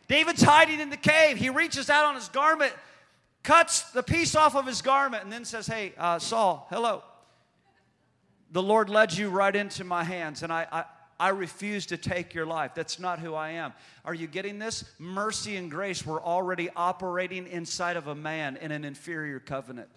[0.09, 1.39] David's hiding in the cave.
[1.39, 2.75] He reaches out on his garment,
[3.43, 7.03] cuts the piece off of his garment, and then says, Hey, uh, Saul, hello.
[8.53, 10.85] The Lord led you right into my hands, and I, I,
[11.19, 12.73] I refuse to take your life.
[12.75, 13.73] That's not who I am.
[14.05, 14.85] Are you getting this?
[14.99, 19.89] Mercy and grace were already operating inside of a man in an inferior covenant.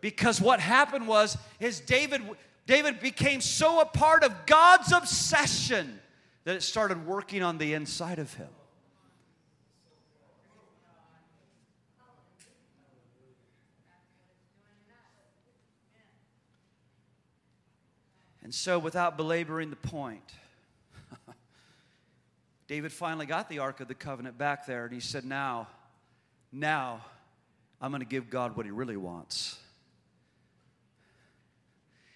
[0.00, 2.22] Because what happened was is David
[2.66, 6.00] David became so a part of God's obsession
[6.44, 8.48] that it started working on the inside of him.
[18.44, 20.32] And so, without belaboring the point,
[22.66, 25.68] David finally got the Ark of the Covenant back there, and he said, Now,
[26.52, 27.04] now,
[27.80, 29.58] I'm going to give God what he really wants.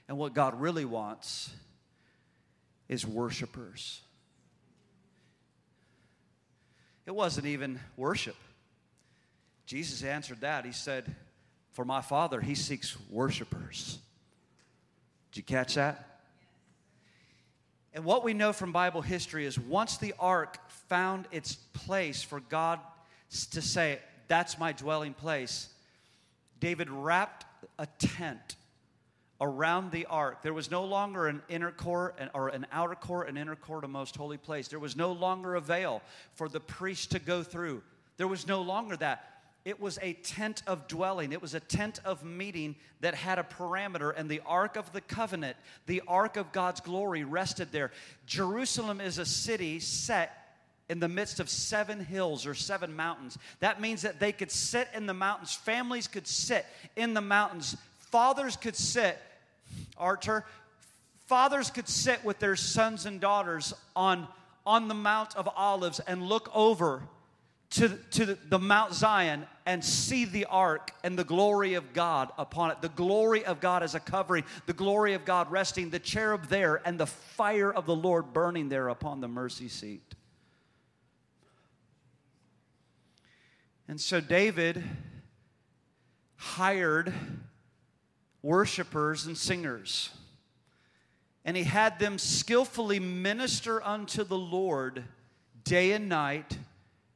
[0.09, 1.51] And what God really wants
[2.89, 4.01] is worshipers.
[7.07, 8.37] It wasn't even worship.
[9.65, 10.65] Jesus answered that.
[10.65, 11.15] He said,
[11.73, 13.99] For my Father, He seeks worshipers.
[15.33, 16.21] Did you catch that?
[17.93, 22.41] And what we know from Bible history is once the ark found its place for
[22.41, 22.79] God
[23.53, 25.69] to say, That's my dwelling place,
[26.61, 27.45] David wrapped
[27.79, 28.57] a tent
[29.41, 30.43] around the ark.
[30.43, 33.89] There was no longer an inner court or an outer court, an inner court, a
[33.89, 34.69] most holy place.
[34.69, 36.03] There was no longer a veil
[36.35, 37.83] for the priest to go through.
[38.17, 39.37] There was no longer that.
[39.67, 41.33] It was a tent of dwelling.
[41.33, 45.01] It was a tent of meeting that had a parameter, and the Ark of the
[45.01, 45.57] Covenant,
[45.87, 47.91] the Ark of God's glory, rested there.
[48.27, 50.47] Jerusalem is a city set
[50.89, 53.39] in the midst of seven hills or seven mountains.
[53.59, 56.65] That means that they could sit in the mountains, families could sit
[56.95, 59.19] in the mountains, fathers could sit,
[59.97, 60.45] Archer,
[61.27, 64.29] fathers could sit with their sons and daughters on,
[64.65, 67.03] on the Mount of Olives and look over
[67.71, 72.71] to, to the Mount Zion and see the ark and the glory of God upon
[72.71, 72.81] it.
[72.81, 76.81] The glory of God as a covering, the glory of God resting, the cherub there,
[76.87, 80.15] and the fire of the Lord burning there upon the mercy seat.
[83.89, 84.83] And so David
[86.37, 87.13] hired
[88.47, 90.11] worshipers and singers.
[91.45, 95.03] And he had them skillfully minister unto the Lord
[95.65, 96.57] day and night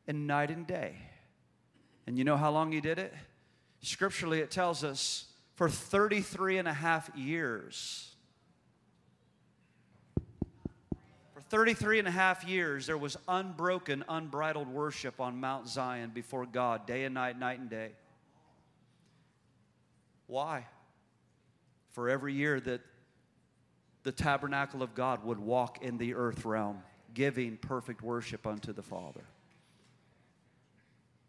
[0.09, 0.97] and night and day.
[2.07, 3.15] And you know how long he did it?
[3.81, 8.13] Scripturally, it tells us for 33 and a half years.
[11.33, 16.45] For 33 and a half years, there was unbroken, unbridled worship on Mount Zion before
[16.45, 17.93] God, day and night, night and day.
[20.27, 20.67] Why?
[21.91, 22.81] For every year that
[24.03, 28.83] the tabernacle of God would walk in the earth realm, giving perfect worship unto the
[28.83, 29.25] Father.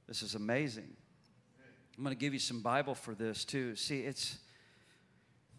[0.08, 0.90] This is amazing.
[1.98, 3.76] I'm going to give you some Bible for this too.
[3.76, 4.38] See, it's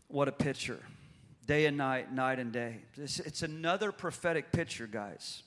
[0.09, 0.81] what a picture.
[1.47, 2.79] Day and night, night and day.
[2.97, 5.43] It's, it's another prophetic picture, guys.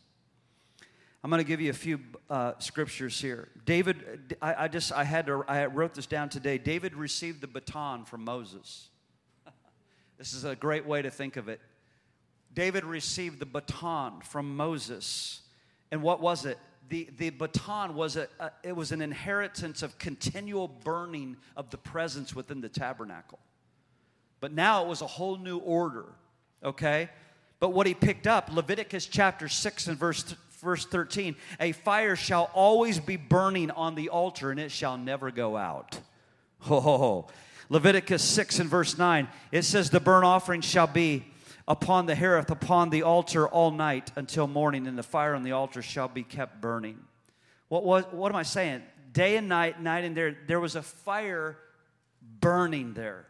[1.24, 2.00] I'm going to give you a few
[2.30, 3.50] uh, scriptures here.
[3.66, 6.60] David, I, I just I had to I wrote this down today.
[6.60, 8.90] David received the baton from Moses.
[10.18, 11.60] This is a great way to think of it.
[12.54, 15.42] David received the baton from Moses.
[15.92, 16.58] And what was it?
[16.88, 21.78] The, the baton was a, a, it was an inheritance of continual burning of the
[21.78, 23.40] presence within the tabernacle.
[24.40, 26.06] But now it was a whole new order,
[26.64, 27.10] okay?
[27.60, 32.52] But what he picked up, Leviticus chapter 6 and verse, verse 13, a fire shall
[32.54, 36.00] always be burning on the altar and it shall never go out.
[36.68, 37.28] Oh,
[37.70, 41.26] Leviticus 6 and verse 9, it says, The burnt offering shall be
[41.68, 45.52] upon the hearth, upon the altar all night until morning, and the fire on the
[45.52, 47.00] altar shall be kept burning.
[47.68, 48.84] What, what, what am I saying?
[49.12, 51.58] Day and night, night and day, there was a fire
[52.40, 53.26] burning there.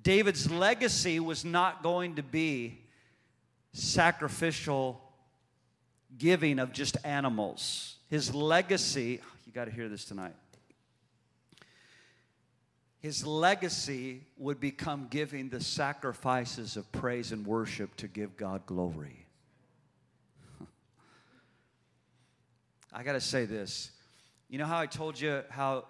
[0.00, 2.78] David's legacy was not going to be
[3.72, 5.00] sacrificial
[6.18, 7.96] giving of just animals.
[8.08, 10.34] His legacy, you got to hear this tonight.
[13.02, 19.26] His legacy would become giving the sacrifices of praise and worship to give God glory.
[22.92, 23.90] I got to say this.
[24.48, 25.86] You know how I told you how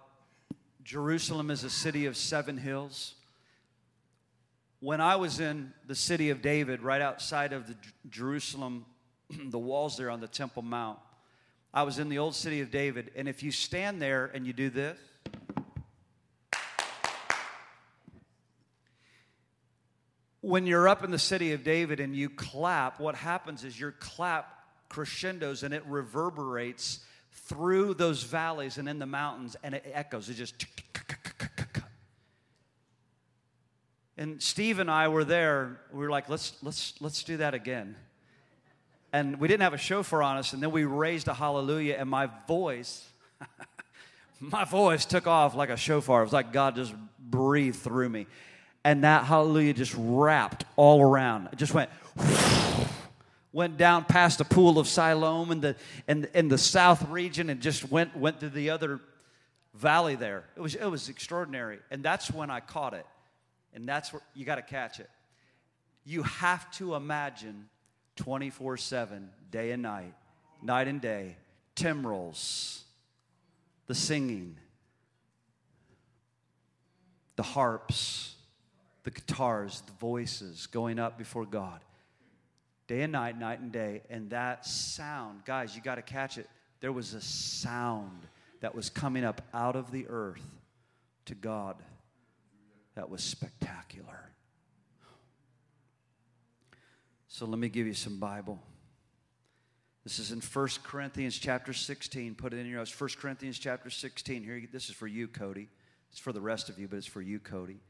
[0.84, 3.14] Jerusalem is a city of seven hills?
[4.80, 7.76] When I was in the city of David, right outside of the
[8.08, 8.86] Jerusalem,
[9.50, 10.98] the walls there on the Temple Mount,
[11.74, 13.10] I was in the old city of David.
[13.14, 14.96] And if you stand there and you do this,
[20.42, 23.92] when you're up in the city of David and you clap, what happens is your
[23.92, 24.58] clap
[24.88, 27.00] crescendos and it reverberates
[27.46, 30.28] through those valleys and in the mountains and it echoes.
[30.28, 30.66] It just.
[34.18, 35.80] And Steve and I were there.
[35.92, 37.96] We were like, let's, let's, let's do that again.
[39.12, 40.52] And we didn't have a shofar on us.
[40.52, 43.08] And then we raised a hallelujah, and my voice,
[44.40, 46.20] my voice took off like a shofar.
[46.20, 48.26] It was like God just breathed through me
[48.84, 51.48] and that hallelujah just wrapped all around.
[51.52, 51.90] It just went
[53.52, 55.76] went down past the pool of Siloam in the
[56.08, 59.00] in, in the south region and just went went to the other
[59.74, 60.44] valley there.
[60.56, 61.78] It was it was extraordinary.
[61.90, 63.06] And that's when I caught it.
[63.74, 65.08] And that's where you got to catch it.
[66.04, 67.68] You have to imagine
[68.16, 70.14] 24/7, day and night,
[70.62, 71.36] night and day,
[71.74, 72.84] timbrels,
[73.86, 74.56] the singing,
[77.36, 78.31] the harps,
[79.04, 81.80] the guitars, the voices going up before God.
[82.86, 84.02] Day and night, night and day.
[84.10, 86.48] And that sound, guys, you got to catch it.
[86.80, 88.26] There was a sound
[88.60, 90.44] that was coming up out of the earth
[91.26, 91.76] to God
[92.94, 94.30] that was spectacular.
[97.28, 98.60] So let me give you some Bible.
[100.04, 102.34] This is in 1 Corinthians chapter 16.
[102.34, 103.00] Put it in your notes.
[103.00, 104.42] 1 Corinthians chapter 16.
[104.42, 105.68] Here, this is for you, Cody.
[106.10, 107.80] It's for the rest of you, but it's for you, Cody.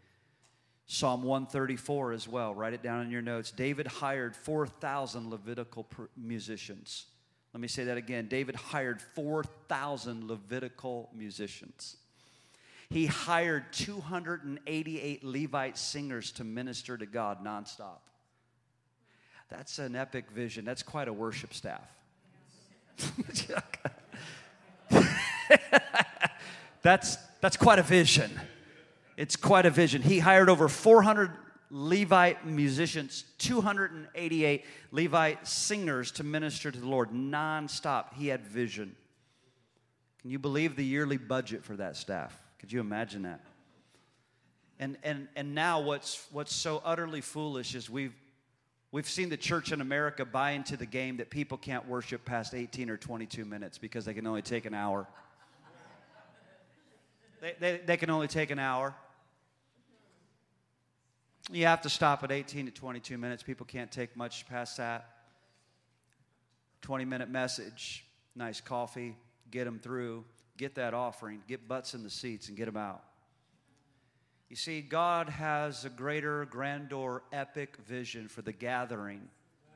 [0.93, 2.55] Psalm 134 as well.
[2.55, 3.51] Write it down in your notes.
[3.51, 5.89] David hired 4,000 Levitical
[6.19, 7.07] musicians.
[7.55, 8.29] Let me say that again.
[8.29, 11.97] David hired 4,000 Levitical musicians.
[12.91, 18.01] He hired 288 Levite singers to minister to God nonstop.
[19.49, 20.67] That's an epic vision.
[20.67, 21.91] That's quite a worship staff.
[26.83, 28.31] that's, that's quite a vision.
[29.17, 30.03] It's quite a vision.
[30.03, 31.31] He hired over 400
[31.75, 38.13] Levite musicians, 288 Levite singers to minister to the Lord nonstop.
[38.15, 38.95] He had vision.
[40.21, 42.39] Can you believe the yearly budget for that staff?
[42.59, 43.41] Could you imagine that?
[44.79, 48.15] And, and, and now what's, what's so utterly foolish is we've,
[48.91, 52.55] we've seen the church in America buy into the game that people can't worship past
[52.55, 55.07] 18 or 22 minutes because they can only take an hour.
[57.43, 58.95] They, they, they can only take an hour.
[61.51, 63.43] You have to stop at 18 to 22 minutes.
[63.43, 65.09] People can't take much past that.
[66.83, 68.05] 20 minute message,
[68.37, 69.17] nice coffee,
[69.51, 70.25] get them through,
[70.57, 73.03] get that offering, get butts in the seats, and get them out.
[74.49, 79.29] You see, God has a greater, grander, epic vision for the gathering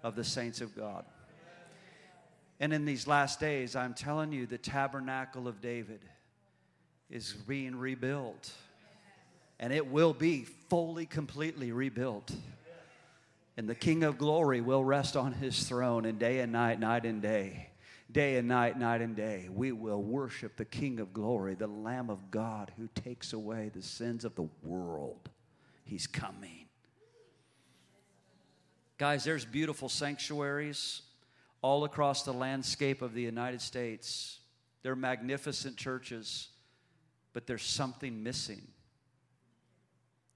[0.04, 1.04] of the saints of God.
[2.60, 6.00] And in these last days, I'm telling you, the tabernacle of David
[7.10, 8.52] is being rebuilt.
[9.58, 12.30] And it will be fully, completely rebuilt.
[13.56, 17.06] And the King of glory will rest on his throne, and day and night, night
[17.06, 17.70] and day,
[18.10, 22.10] day and night, night and day, we will worship the King of glory, the Lamb
[22.10, 25.30] of God who takes away the sins of the world.
[25.84, 26.66] He's coming.
[28.98, 31.02] Guys, there's beautiful sanctuaries
[31.62, 34.38] all across the landscape of the United States.
[34.82, 36.48] They're magnificent churches
[37.36, 38.66] but there's something missing.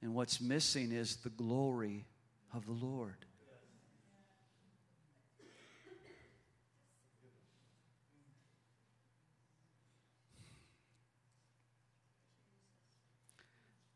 [0.02, 2.04] And what's missing is the glory
[2.54, 3.24] of the Lord.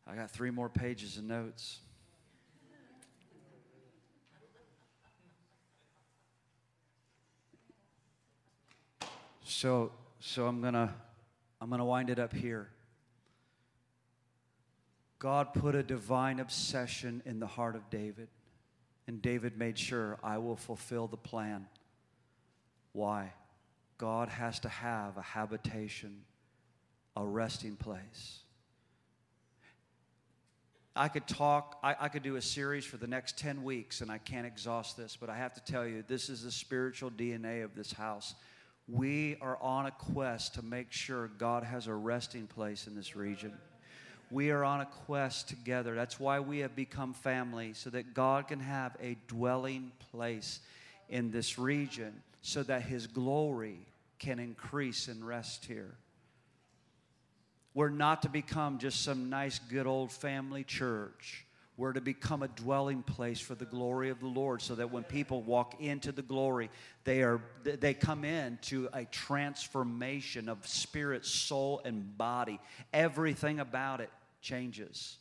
[0.07, 1.81] I got three more pages of notes.
[9.45, 10.95] So, so I'm gonna,
[11.61, 12.71] I'm gonna wind it up here.
[15.25, 18.29] God put a divine obsession in the heart of David,
[19.07, 21.67] and David made sure I will fulfill the plan.
[22.93, 23.33] Why?
[23.97, 26.21] God has to have a habitation,
[27.17, 28.41] a resting place.
[30.95, 34.11] I could talk, I, I, could do a series for the next 10 weeks, and
[34.11, 37.65] I can't exhaust this, but I have to tell you, this is the spiritual DNA
[37.65, 38.35] of this house.
[38.89, 43.17] We are on a quest to make sure God has a resting place in this
[43.17, 43.55] region
[44.35, 45.95] We are on a quest together.
[45.95, 50.59] That's why we have become family, so that God can have a dwelling place
[51.09, 53.79] in this region, so that His glory
[54.19, 55.95] can increase and rest here.
[57.75, 61.47] We're not to become just some nice, good old family church.
[61.77, 65.05] We're to become a dwelling place for the glory of the Lord so that when
[65.05, 66.71] people walk into the glory,
[67.05, 72.59] they, are, they come into a transformation of spirit, soul, and body.
[72.93, 74.11] Everything about it
[74.45, 75.17] changes.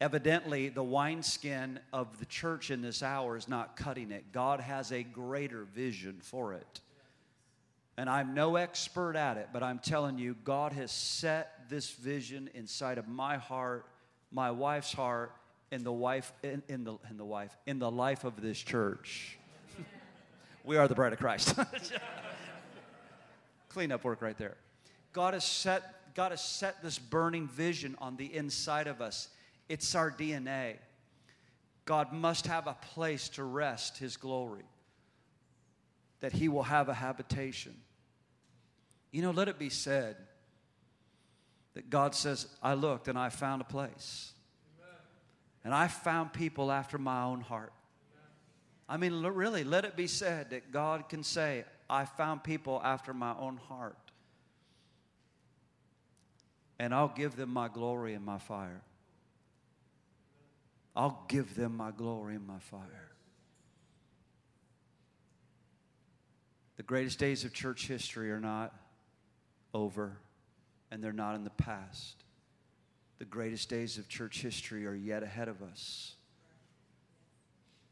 [0.00, 4.32] Evidently, the wineskin of the church in this hour is not cutting it.
[4.32, 6.80] God has a greater vision for it.
[7.96, 12.48] And I'm no expert at it, but I'm telling you, God has set this vision
[12.54, 13.86] inside of my heart,
[14.30, 15.32] my wife's heart,
[15.70, 19.38] in the wife, in, in the in the wife, in the life of this church.
[20.64, 21.54] we are the bride of Christ.
[23.68, 24.56] Cleanup work right there.
[25.12, 29.28] God has set God has set this burning vision on the inside of us.
[29.68, 30.76] It's our DNA.
[31.84, 34.64] God must have a place to rest his glory
[36.20, 37.74] that he will have a habitation.
[39.10, 40.16] You know, let it be said
[41.74, 44.32] that God says, I looked and I found a place.
[45.64, 47.72] And I found people after my own heart.
[48.88, 53.14] I mean, really, let it be said that God can say, I found people after
[53.14, 53.96] my own heart.
[56.82, 58.82] And I'll give them my glory and my fire.
[60.96, 63.12] I'll give them my glory and my fire.
[66.78, 68.74] The greatest days of church history are not
[69.72, 70.18] over
[70.90, 72.24] and they're not in the past.
[73.20, 76.16] The greatest days of church history are yet ahead of us.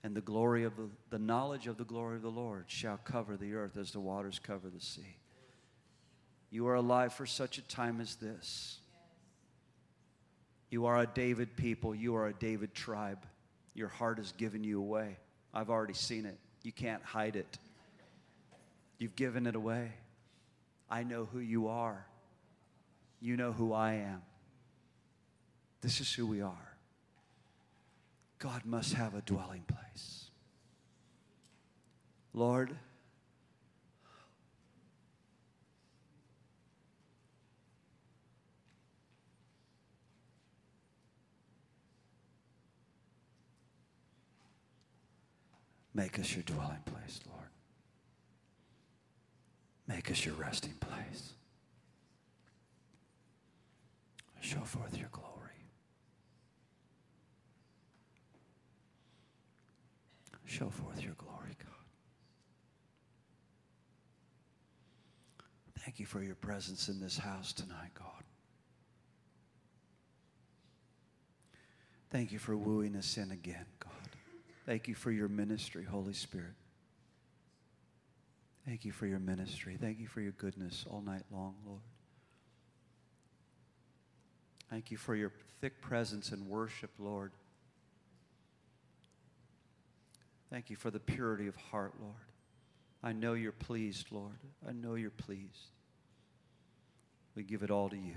[0.02, 3.36] And the glory of the, the knowledge of the glory of the Lord shall cover
[3.36, 5.14] the earth as the waters cover the sea.
[6.50, 8.79] You are alive for such a time as this.
[10.70, 11.94] You are a David people.
[11.94, 13.26] You are a David tribe.
[13.74, 15.16] Your heart has given you away.
[15.52, 16.38] I've already seen it.
[16.62, 17.58] You can't hide it.
[18.98, 19.92] You've given it away.
[20.88, 22.06] I know who you are.
[23.20, 24.22] You know who I am.
[25.80, 26.76] This is who we are.
[28.38, 30.30] God must have a dwelling place.
[32.32, 32.76] Lord,
[46.00, 47.50] make us your dwelling place, Lord.
[49.86, 51.34] Make us your resting place.
[54.40, 55.26] Show forth your glory.
[60.46, 61.84] Show forth your glory, God.
[65.80, 68.24] Thank you for your presence in this house tonight, God.
[72.08, 73.99] Thank you for wooing us in again, God.
[74.70, 76.54] Thank you for your ministry, Holy Spirit.
[78.64, 79.76] Thank you for your ministry.
[79.76, 81.80] Thank you for your goodness all night long, Lord.
[84.70, 87.32] Thank you for your thick presence and worship, Lord.
[90.50, 92.14] Thank you for the purity of heart, Lord.
[93.02, 94.38] I know you're pleased, Lord.
[94.64, 95.72] I know you're pleased.
[97.34, 98.14] We give it all to you.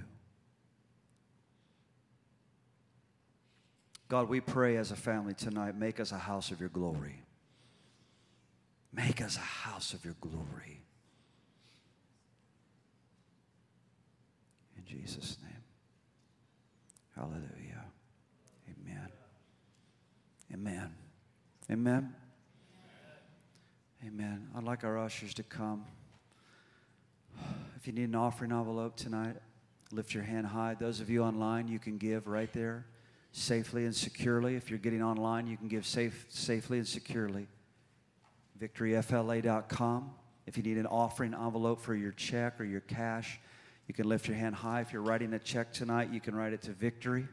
[4.10, 7.24] God, we pray as a family tonight, make us a house of your glory.
[8.92, 10.84] Make us a house of your glory.
[14.78, 15.64] In Jesus' name.
[17.16, 17.86] Hallelujah.
[18.70, 19.08] Amen.
[20.54, 20.94] Amen.
[21.72, 22.16] Amen.
[24.06, 24.48] Amen.
[24.56, 25.86] I'd like our ushers to come.
[27.78, 29.38] If you need an offering envelope tonight,
[29.92, 30.76] lift your hand high.
[30.76, 32.86] Those of you online, you can give right there
[33.34, 34.56] safely and securely.
[34.56, 37.48] If you're getting online, you can give safe, safely and securely
[38.62, 40.12] victoryfla.com.
[40.46, 43.40] If you need an offering envelope for your check or your cash,
[43.88, 44.82] you can lift your hand high.
[44.82, 47.28] If you're writing a check tonight, you can write it to Victory.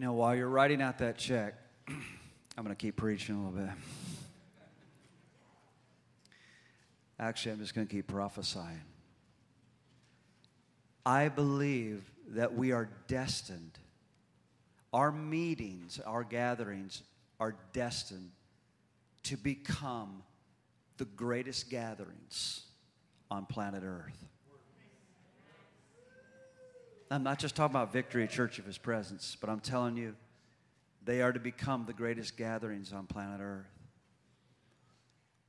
[0.00, 1.52] You know, while you're writing out that check,
[1.86, 3.76] I'm going to keep preaching a little bit.
[7.18, 8.80] Actually, I'm just going to keep prophesying.
[11.04, 13.78] I believe that we are destined.
[14.90, 17.02] our meetings, our gatherings
[17.38, 18.30] are destined
[19.24, 20.22] to become
[20.96, 22.62] the greatest gatherings
[23.30, 24.24] on planet Earth.
[27.12, 30.14] I'm not just talking about Victory Church of His Presence, but I'm telling you,
[31.04, 33.66] they are to become the greatest gatherings on planet Earth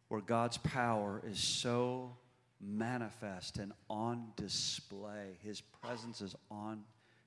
[0.07, 2.17] where God's power is so
[2.59, 5.37] manifest and on display.
[5.43, 6.83] His presence is on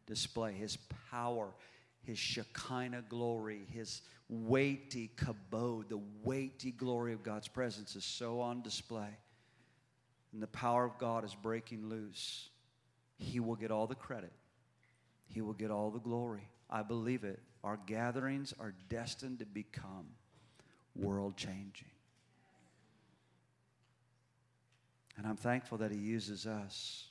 [0.07, 0.53] display.
[0.53, 0.77] His
[1.11, 1.49] power,
[2.03, 8.63] His Shekinah glory, His weighty kabod, the weighty glory of God's presence is so on
[8.63, 9.17] display.
[10.33, 12.49] And the power of God is breaking loose.
[13.17, 14.33] He will get all the credit,
[15.27, 16.49] He will get all the glory.
[16.71, 17.41] I believe it.
[17.63, 20.07] Our gatherings are destined to become
[20.97, 21.89] world changing.
[25.17, 27.07] And I'm thankful that He uses us,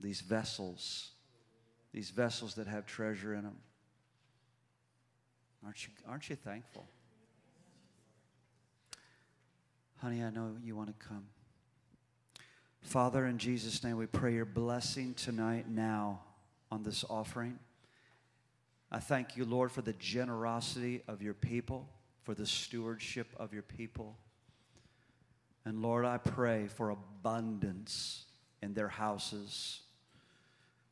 [0.00, 1.10] these vessels,
[1.92, 3.56] these vessels that have treasure in them.
[5.64, 6.86] Aren't you, aren't you thankful?
[9.98, 11.26] Honey, I know you want to come.
[12.82, 16.20] Father, in Jesus' name, we pray your blessing tonight, now,
[16.70, 17.58] on this offering.
[18.90, 21.88] I thank you, Lord, for the generosity of your people,
[22.24, 24.18] for the stewardship of your people.
[25.64, 28.26] And Lord, I pray for abundance
[28.60, 29.80] in their houses.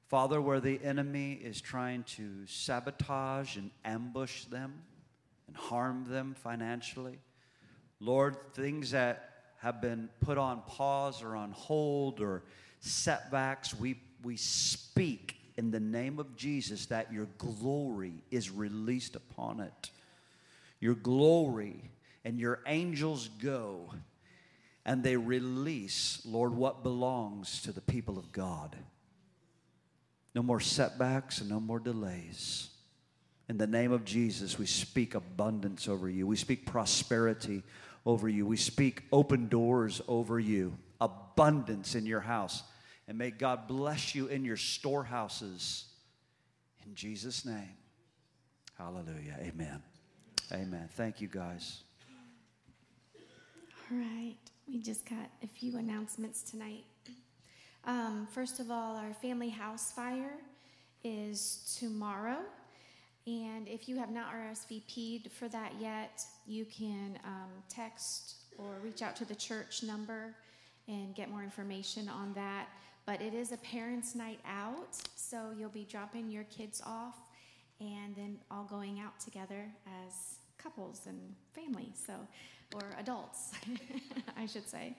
[0.09, 4.83] Father, where the enemy is trying to sabotage and ambush them
[5.49, 7.19] and harm them financially,
[7.99, 9.30] Lord, things that
[9.61, 12.43] have been put on pause or on hold or
[12.81, 19.61] setbacks, we, we speak in the name of Jesus that your glory is released upon
[19.61, 19.91] it.
[20.81, 21.91] Your glory
[22.24, 23.91] and your angels go
[24.87, 28.74] and they release, Lord, what belongs to the people of God.
[30.35, 32.70] No more setbacks and no more delays.
[33.51, 36.27] In the name of Jesus, we speak abundance over you.
[36.27, 37.62] We speak prosperity
[38.06, 38.47] over you.
[38.47, 42.62] We speak open doors over you, abundance in your house.
[43.09, 45.86] And may God bless you in your storehouses.
[46.86, 47.77] In Jesus' name.
[48.78, 49.36] Hallelujah.
[49.40, 49.82] Amen.
[50.52, 50.89] Amen.
[50.93, 51.82] Thank you, guys.
[53.90, 54.36] All right.
[54.68, 56.85] We just got a few announcements tonight.
[57.85, 60.39] Um, first of all, our family house fire
[61.02, 62.39] is tomorrow.
[63.27, 69.03] And if you have not RSVP'd for that yet, you can um, text or reach
[69.03, 70.35] out to the church number
[70.89, 72.69] and get more information on that.
[73.07, 77.17] But it is a parents' night out, so you'll be dropping your kids off
[77.81, 79.67] and then all going out together
[80.07, 81.19] as couples and
[81.55, 82.03] families.
[82.07, 82.15] So
[82.75, 83.53] or adults,
[84.37, 84.97] I should say.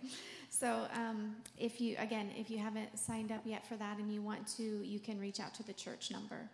[0.49, 4.21] So, um, if you, again, if you haven't signed up yet for that and you
[4.21, 6.49] want to, you can reach out to the church number.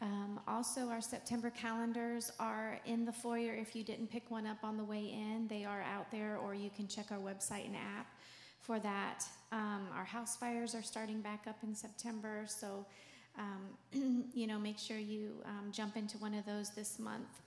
[0.00, 3.54] Um, also, our September calendars are in the foyer.
[3.54, 6.54] If you didn't pick one up on the way in, they are out there, or
[6.54, 8.06] you can check our website and app
[8.60, 9.24] for that.
[9.50, 12.86] Um, our house fires are starting back up in September, so
[13.38, 17.40] um, you know, make sure you um, jump into one of those this month.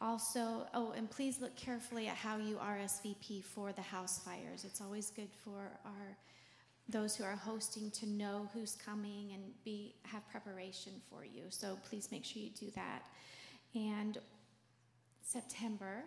[0.00, 4.64] Also, oh, and please look carefully at how you RSVP for the house fires.
[4.64, 6.16] It's always good for our
[6.92, 11.44] those who are hosting to know who's coming and be have preparation for you.
[11.48, 13.02] So please make sure you do that.
[13.74, 14.18] And
[15.22, 16.04] September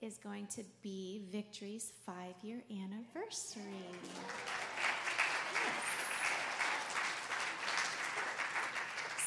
[0.00, 3.62] is going to be Victory's five year anniversary.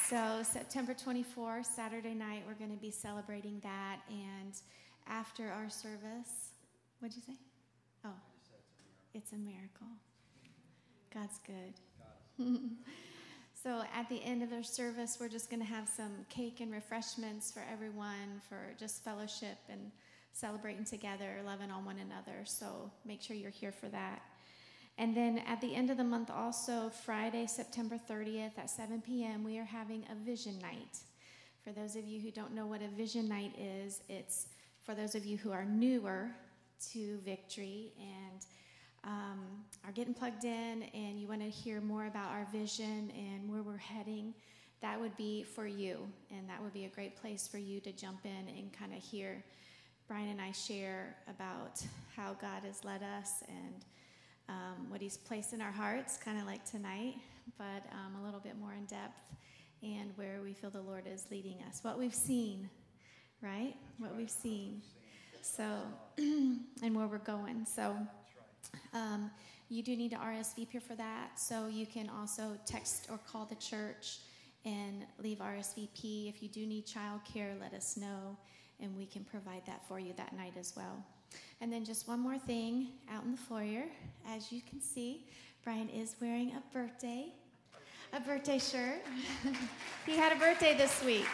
[0.07, 3.97] So, September 24th, Saturday night, we're going to be celebrating that.
[4.09, 4.53] And
[5.07, 6.51] after our service,
[6.99, 7.39] what'd you say?
[8.05, 8.13] Oh,
[9.13, 9.87] it's a miracle.
[11.13, 12.43] God's good.
[13.63, 16.71] so, at the end of our service, we're just going to have some cake and
[16.71, 19.91] refreshments for everyone for just fellowship and
[20.31, 22.45] celebrating together, loving on one another.
[22.45, 24.23] So, make sure you're here for that.
[24.97, 29.43] And then at the end of the month, also Friday, September 30th at 7 p.m.,
[29.43, 30.97] we are having a vision night.
[31.63, 34.47] For those of you who don't know what a vision night is, it's
[34.83, 36.31] for those of you who are newer
[36.91, 38.41] to Victory and
[39.03, 39.39] um,
[39.85, 43.61] are getting plugged in and you want to hear more about our vision and where
[43.61, 44.33] we're heading,
[44.81, 46.07] that would be for you.
[46.31, 49.03] And that would be a great place for you to jump in and kind of
[49.03, 49.43] hear
[50.07, 51.81] Brian and I share about
[52.15, 53.85] how God has led us and
[54.49, 57.15] um, what He's placed in our hearts, kind of like tonight,
[57.57, 59.21] but um, a little bit more in depth
[59.81, 61.79] and where we feel the Lord is leading us.
[61.83, 62.69] What we've seen,
[63.41, 63.75] right?
[63.97, 64.81] What we've seen.
[65.41, 65.63] So,
[66.17, 67.65] and where we're going.
[67.65, 67.95] So,
[68.93, 69.31] um,
[69.69, 71.39] you do need to RSVP for that.
[71.39, 74.19] So, you can also text or call the church
[74.65, 76.29] and leave RSVP.
[76.29, 78.37] If you do need childcare, let us know,
[78.79, 81.03] and we can provide that for you that night as well.
[81.61, 83.85] And then just one more thing out in the foyer.
[84.27, 85.25] As you can see,
[85.63, 87.27] Brian is wearing a birthday,
[88.11, 89.01] a birthday shirt.
[90.05, 91.27] he had a birthday this week.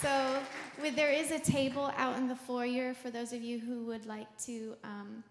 [0.00, 0.38] So
[0.80, 4.06] with, there is a table out in the foyer for those of you who would
[4.06, 5.22] like to um,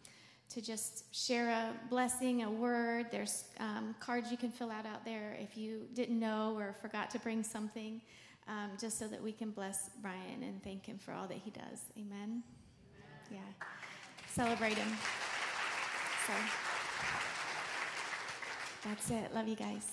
[0.50, 3.08] to just share a blessing, a word.
[3.12, 7.10] There's um, cards you can fill out out there if you didn't know or forgot
[7.12, 8.02] to bring something,
[8.48, 11.52] um, just so that we can bless Brian and thank him for all that he
[11.52, 11.82] does.
[11.98, 12.44] Amen.
[13.32, 13.40] Yeah.
[14.28, 14.98] Celebrate him.
[16.26, 16.34] So
[18.84, 19.34] that's it.
[19.34, 19.92] Love you guys.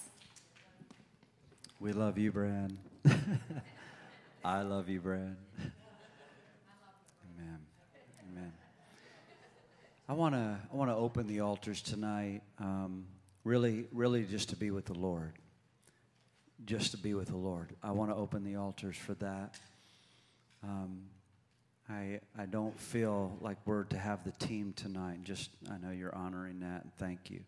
[1.81, 2.77] We love you, Brad.
[4.45, 5.37] I love you, Brad.
[7.39, 7.59] Amen.
[8.31, 8.53] Amen.
[10.09, 12.43] I want to I want to open the altars tonight.
[12.61, 13.07] Um,
[13.43, 15.33] really, really, just to be with the Lord.
[16.65, 17.75] Just to be with the Lord.
[17.83, 19.57] I want to open the altars for that.
[20.63, 21.03] Um,
[21.89, 25.25] I, I don't feel like we're to have the team tonight.
[25.25, 27.41] Just I know you're honoring that, and thank you.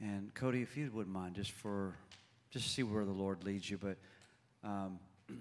[0.00, 1.94] And Cody, if you wouldn't mind, just for
[2.50, 3.78] just see where the Lord leads you.
[3.78, 3.98] But
[4.64, 4.98] um,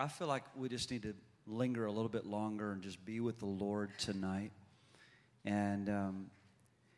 [0.00, 1.14] I feel like we just need to
[1.46, 4.50] linger a little bit longer and just be with the Lord tonight.
[5.44, 6.26] And um,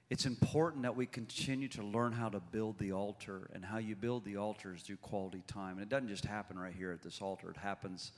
[0.08, 3.96] it's important that we continue to learn how to build the altar, and how you
[3.96, 5.72] build the altar is through quality time.
[5.72, 8.12] And it doesn't just happen right here at this altar; it happens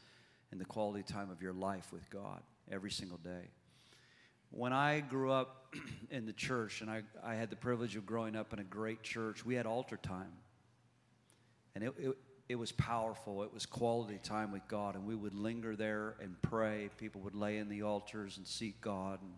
[0.52, 3.50] in the quality time of your life with God every single day.
[4.50, 5.74] When I grew up
[6.10, 9.02] in the church, and I, I had the privilege of growing up in a great
[9.02, 10.32] church, we had altar time.
[11.74, 12.16] And it, it,
[12.48, 13.42] it was powerful.
[13.42, 14.94] It was quality time with God.
[14.94, 16.88] And we would linger there and pray.
[16.96, 19.20] People would lay in the altars and seek God.
[19.20, 19.32] And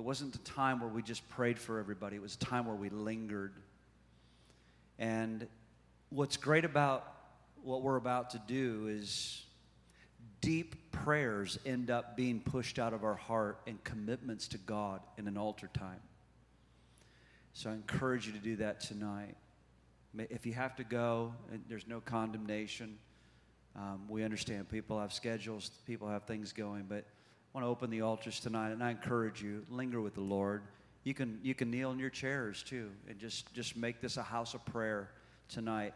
[0.00, 2.74] it wasn't a time where we just prayed for everybody, it was a time where
[2.74, 3.52] we lingered.
[4.98, 5.46] And
[6.08, 7.06] what's great about
[7.62, 9.44] what we're about to do is
[10.40, 15.28] deep prayers end up being pushed out of our heart and commitments to God in
[15.28, 16.00] an altar time.
[17.52, 19.36] So I encourage you to do that tonight.
[20.16, 21.34] If you have to go,
[21.68, 22.96] there's no condemnation.
[23.76, 27.04] Um, we understand people have schedules, people have things going, but
[27.52, 30.62] want to open the altars tonight, and I encourage you linger with the Lord.
[31.04, 34.22] You can you can kneel in your chairs too, and just just make this a
[34.22, 35.10] house of prayer
[35.48, 35.94] tonight.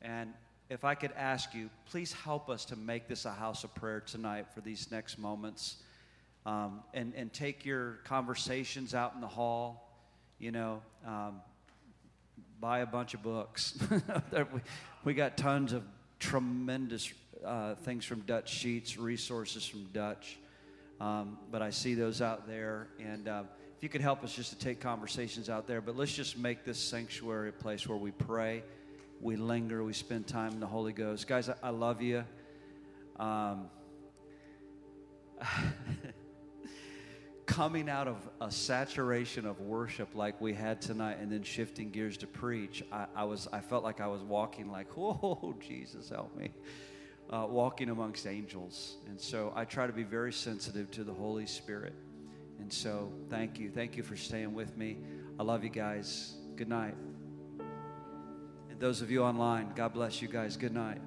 [0.00, 0.32] And
[0.68, 4.00] if I could ask you, please help us to make this a house of prayer
[4.00, 5.76] tonight for these next moments.
[6.44, 9.88] Um, and, and take your conversations out in the hall,
[10.40, 11.40] you know, um,
[12.60, 13.78] buy a bunch of books.
[15.04, 15.84] we, got tons of
[16.18, 17.12] tremendous
[17.44, 20.38] uh, things from Dutch Sheets, resources from Dutch.
[21.02, 22.86] Um, but I see those out there.
[23.00, 23.42] And uh,
[23.76, 26.64] if you could help us just to take conversations out there, but let's just make
[26.64, 28.62] this sanctuary a place where we pray
[29.22, 31.28] we linger, we spend time in the Holy Ghost.
[31.28, 32.24] Guys, I, I love you.
[33.18, 33.70] Um,
[37.46, 42.16] coming out of a saturation of worship like we had tonight and then shifting gears
[42.16, 46.36] to preach, I, I was I felt like I was walking like, whoa Jesus, help
[46.36, 46.50] me.
[47.32, 48.96] Uh, walking amongst angels.
[49.08, 51.94] And so I try to be very sensitive to the Holy Spirit.
[52.60, 53.70] And so thank you.
[53.70, 54.98] Thank you for staying with me.
[55.40, 56.34] I love you guys.
[56.56, 56.94] Good night.
[58.68, 60.58] And those of you online, God bless you guys.
[60.58, 61.00] Good night.